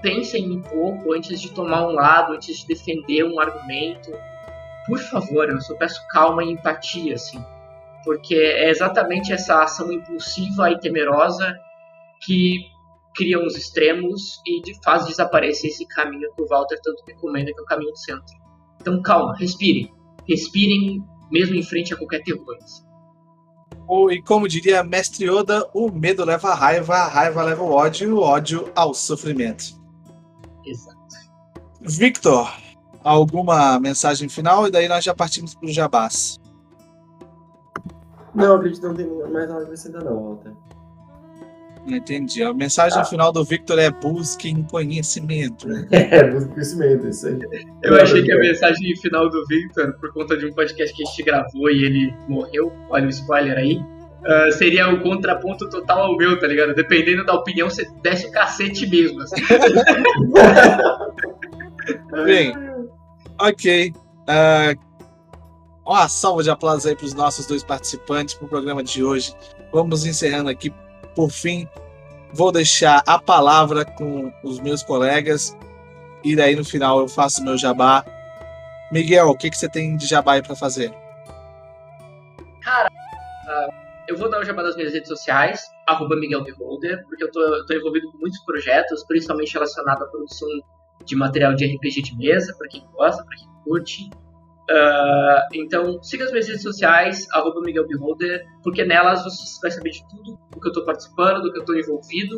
[0.02, 4.12] pensem um pouco antes de tomar um lado, antes de defender um argumento.
[4.88, 7.42] Por favor, eu só peço calma e empatia, assim
[8.04, 11.56] porque é exatamente essa ação impulsiva e temerosa
[12.22, 12.60] que
[13.16, 17.64] cria os extremos e faz desaparecer esse caminho que o Walter tanto recomenda, que é
[17.64, 18.36] o caminho do centro.
[18.80, 19.94] Então calma, respirem.
[20.28, 22.58] Respirem mesmo em frente a qualquer terror.
[24.12, 28.16] E como diria Mestre Yoda, o medo leva a raiva, a raiva leva o ódio,
[28.16, 29.80] o ódio ao sofrimento.
[30.64, 30.98] Exato.
[31.82, 32.54] Victor,
[33.04, 34.68] alguma mensagem final?
[34.68, 36.40] E daí nós já partimos para o Jabás.
[38.34, 40.54] Não, acredito que não tem mais nada a acrescentar, não, Walter.
[41.88, 42.44] Entendi.
[42.44, 43.06] A mensagem ah.
[43.06, 45.68] final do Victor é busquem conhecimento.
[45.92, 47.40] É, busquem conhecimento, isso aí.
[47.84, 51.06] Eu achei que a mensagem final do Victor, por conta de um podcast que a
[51.06, 56.18] gente gravou e ele morreu, olha o spoiler aí, uh, seria o contraponto total ao
[56.18, 56.74] meu, tá ligado?
[56.74, 59.22] Dependendo da opinião, você desce o cacete mesmo.
[59.22, 59.42] Assim.
[62.26, 62.54] Bem,
[63.40, 63.94] ok.
[64.28, 64.89] Uh,
[65.94, 69.34] uma salva de aplausos aí para os nossos dois participantes para o programa de hoje.
[69.72, 70.72] Vamos encerrando aqui.
[71.16, 71.68] Por fim,
[72.32, 75.58] vou deixar a palavra com os meus colegas
[76.24, 78.06] e daí no final eu faço meu jabá.
[78.92, 80.94] Miguel, o que, que você tem de jabá aí para fazer?
[82.62, 83.74] Cara, uh,
[84.08, 87.42] eu vou dar o jabá das minhas redes sociais, arroba Miguel Beholder, porque eu tô,
[87.42, 90.48] eu tô envolvido com muitos projetos, principalmente relacionado à produção
[91.04, 94.10] de material de RPG de mesa, para quem gosta, para quem curte.
[94.70, 99.90] Uh, então, siga as minhas redes sociais, arroba Miguel Beholder, porque nelas você vai saber
[99.90, 102.38] de tudo do que eu estou participando, do que eu estou envolvido.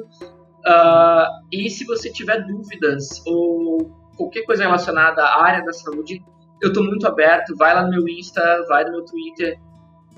[0.65, 6.23] Uh, e se você tiver dúvidas ou qualquer coisa relacionada à área da saúde,
[6.61, 7.53] eu estou muito aberto.
[7.57, 9.59] Vai lá no meu Insta, vai no meu Twitter,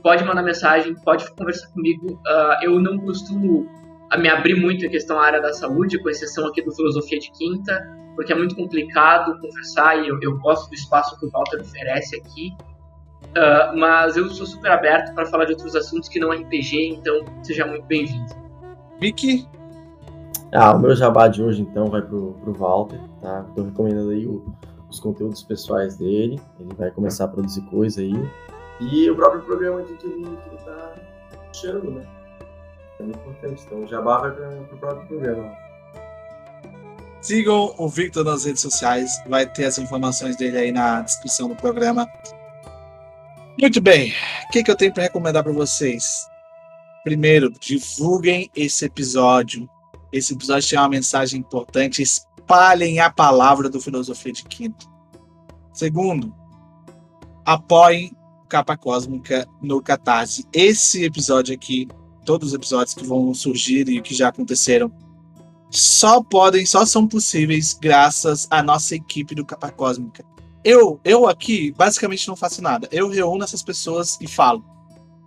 [0.04, 2.14] pode mandar mensagem, pode conversar comigo.
[2.14, 3.68] Uh, eu não costumo
[4.20, 7.32] me abrir muito em questão à área da saúde, com exceção aqui do Filosofia de
[7.32, 11.62] Quinta porque é muito complicado conversar e eu, eu gosto do espaço que o Walter
[11.62, 12.56] oferece aqui.
[13.30, 16.90] Uh, mas eu sou super aberto para falar de outros assuntos que não é RPG,
[16.90, 18.36] então seja muito bem-vindo.
[19.00, 19.48] Vicky?
[20.54, 23.44] Ah, o meu jabá de hoje então vai pro, pro Walter, tá?
[23.56, 24.46] Tô recomendando aí o,
[24.88, 28.14] os conteúdos pessoais dele, ele vai começar a produzir coisa aí.
[28.80, 30.94] E o próprio programa aqui que ele, que ele tá
[31.48, 32.06] puxando, né?
[33.00, 33.64] É muito importante.
[33.66, 35.63] Então o jabá vai para pro próprio programa.
[37.24, 41.56] Sigam o Victor nas redes sociais, vai ter as informações dele aí na descrição do
[41.56, 42.06] programa.
[43.58, 44.12] Muito bem,
[44.46, 46.28] o que, que eu tenho para recomendar para vocês?
[47.02, 49.70] Primeiro, divulguem esse episódio.
[50.12, 52.02] Esse episódio tem uma mensagem importante.
[52.02, 54.86] Espalhem a palavra do Filosofia de Quinto.
[55.72, 56.36] Segundo,
[57.46, 58.12] apoiem
[58.50, 60.46] Capa Cósmica no Catarse.
[60.52, 61.88] Esse episódio aqui,
[62.26, 64.92] todos os episódios que vão surgir e que já aconteceram,
[65.74, 70.24] só podem, só são possíveis graças à nossa equipe do Capa Cósmica.
[70.64, 72.88] Eu, eu aqui basicamente não faço nada.
[72.92, 74.64] Eu reúno essas pessoas e falo.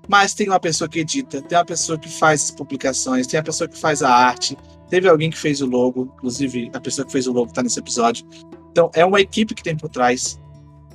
[0.08, 3.42] Mas tem uma pessoa que edita, tem uma pessoa que faz as publicações, tem a
[3.42, 4.56] pessoa que faz a arte,
[4.88, 7.80] teve alguém que fez o logo, inclusive a pessoa que fez o logo está nesse
[7.80, 8.24] episódio.
[8.70, 10.40] Então é uma equipe que tem por trás.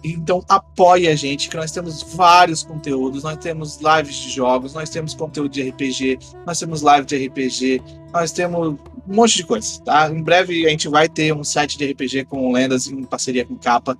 [0.01, 4.89] Então apoie a gente, que nós temos vários conteúdos, nós temos lives de jogos, nós
[4.89, 7.83] temos conteúdo de RPG, nós temos live de RPG,
[8.13, 8.77] nós temos
[9.11, 10.09] um monte de coisas, tá?
[10.09, 13.57] Em breve a gente vai ter um site de RPG com lendas em parceria com
[13.57, 13.97] capa.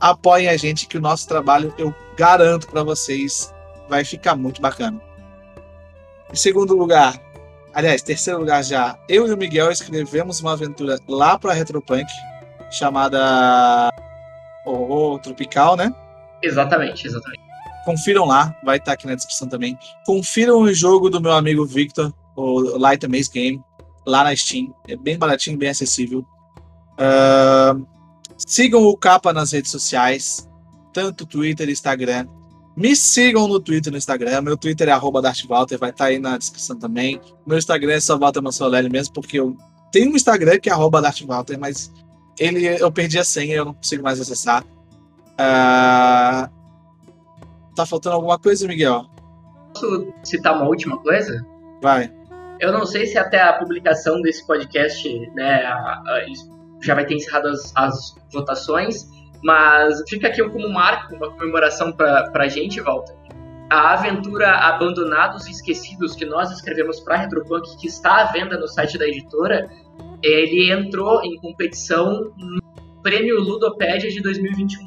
[0.00, 3.52] Apoiem a gente que o nosso trabalho, eu garanto para vocês,
[3.86, 4.98] vai ficar muito bacana.
[6.32, 7.20] Em segundo lugar,
[7.74, 12.10] aliás, terceiro lugar já, eu e o Miguel escrevemos uma aventura lá para Retropunk
[12.70, 13.90] chamada
[14.64, 15.94] ou Tropical, né?
[16.42, 17.42] Exatamente, exatamente.
[17.84, 19.78] Confiram lá, vai estar aqui na descrição também.
[20.04, 23.62] Confiram o jogo do meu amigo Victor, o Light Maze Game,
[24.06, 24.74] lá na Steam.
[24.86, 26.24] É bem baratinho, bem acessível.
[26.98, 27.86] Uh,
[28.36, 30.48] sigam o Capa nas redes sociais,
[30.92, 32.26] tanto Twitter e Instagram.
[32.76, 34.42] Me sigam no Twitter e no Instagram.
[34.42, 37.20] Meu Twitter é arroba DarthWalter, vai estar aí na descrição também.
[37.46, 39.56] Meu Instagram é só Walter Mansolelli mesmo, porque eu
[39.90, 41.90] tenho um Instagram que é arroba DarthWalter, mas
[42.38, 44.62] ele, eu perdi a senha, eu não consigo mais acessar.
[45.32, 46.56] Uh...
[47.74, 49.06] Tá faltando alguma coisa, Miguel?
[49.74, 51.44] Posso citar uma última coisa?
[51.82, 52.10] Vai.
[52.60, 56.26] Eu não sei se até a publicação desse podcast, né, a, a,
[56.82, 59.06] já vai ter encerrado as, as votações,
[59.42, 63.14] Mas fica aqui como marco, uma comemoração para a gente, Walter.
[63.70, 68.68] A aventura Abandonados e Esquecidos, que nós escrevemos para Retropunk, que está à venda no
[68.68, 69.68] site da editora,
[70.22, 72.62] ele entrou em competição no
[73.02, 74.86] Prêmio Ludopédia de 2021.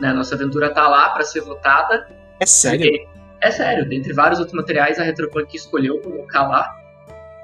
[0.00, 2.08] Né, nossa aventura está lá para ser votada.
[2.40, 3.08] É sério?
[3.42, 6.76] É sério, dentre vários outros materiais, a Retropunk escolheu colocar lá.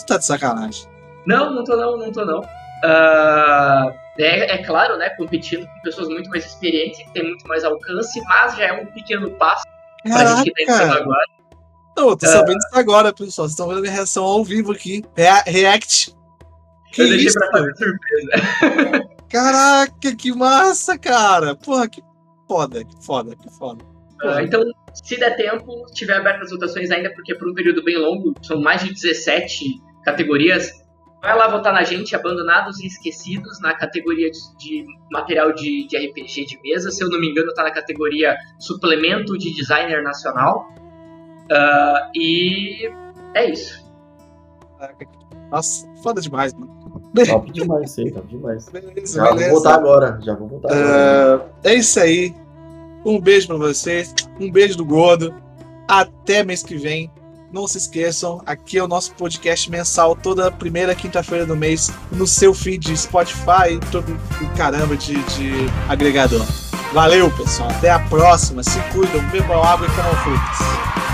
[0.07, 0.87] Tá de sacanagem.
[1.27, 2.41] Não, não tô não, não tô não.
[2.41, 7.65] Uh, é, é, claro, né, competindo com pessoas muito mais experientes, que têm muito mais
[7.65, 9.65] alcance, mas já é um pequeno passo
[10.05, 10.25] Caraca.
[10.25, 11.27] pra gente que tá entrando agora.
[11.97, 13.49] Não, eu tô uh, sabendo isso agora, pessoal.
[13.49, 15.03] Vocês estão vendo a minha reação ao vivo aqui.
[15.47, 16.15] React.
[16.93, 19.09] Que eu deixei isso, pra fazer surpresa.
[19.31, 21.57] Caraca, que massa, cara.
[21.57, 22.03] Porra, que
[22.47, 23.96] foda, que foda, que foda.
[24.23, 24.63] Uh, então,
[24.95, 28.61] se der tempo, tiver abertas as votações ainda, porque por um período bem longo, são
[28.61, 30.71] mais de 17 categorias,
[31.21, 35.97] vai lá votar na gente, Abandonados e Esquecidos, na categoria de, de material de, de,
[35.97, 36.91] RPG de mesa.
[36.91, 40.69] Se eu não me engano, tá na categoria Suplemento de Designer Nacional.
[41.51, 42.91] Uh, e
[43.35, 43.85] é isso.
[45.51, 46.75] Nossa, foda demais, mano.
[47.27, 48.69] Top demais, sei, top demais.
[48.69, 49.51] Beleza, já beleza.
[49.51, 51.45] vou votar agora, já vou votar agora.
[51.45, 52.35] Uh, é isso aí.
[53.07, 55.33] Um beijo pra vocês, um beijo do Gordo.
[55.87, 57.09] Até mês que vem.
[57.53, 62.27] Não se esqueçam, aqui é o nosso podcast mensal toda primeira quinta-feira do mês no
[62.27, 65.53] seu feed de Spotify, todo o caramba de, de
[65.89, 66.45] agregador.
[66.93, 67.71] Valeu, pessoal.
[67.71, 68.65] Até a próxima.
[68.65, 71.06] Se cuidam, bebam água e comam frutas.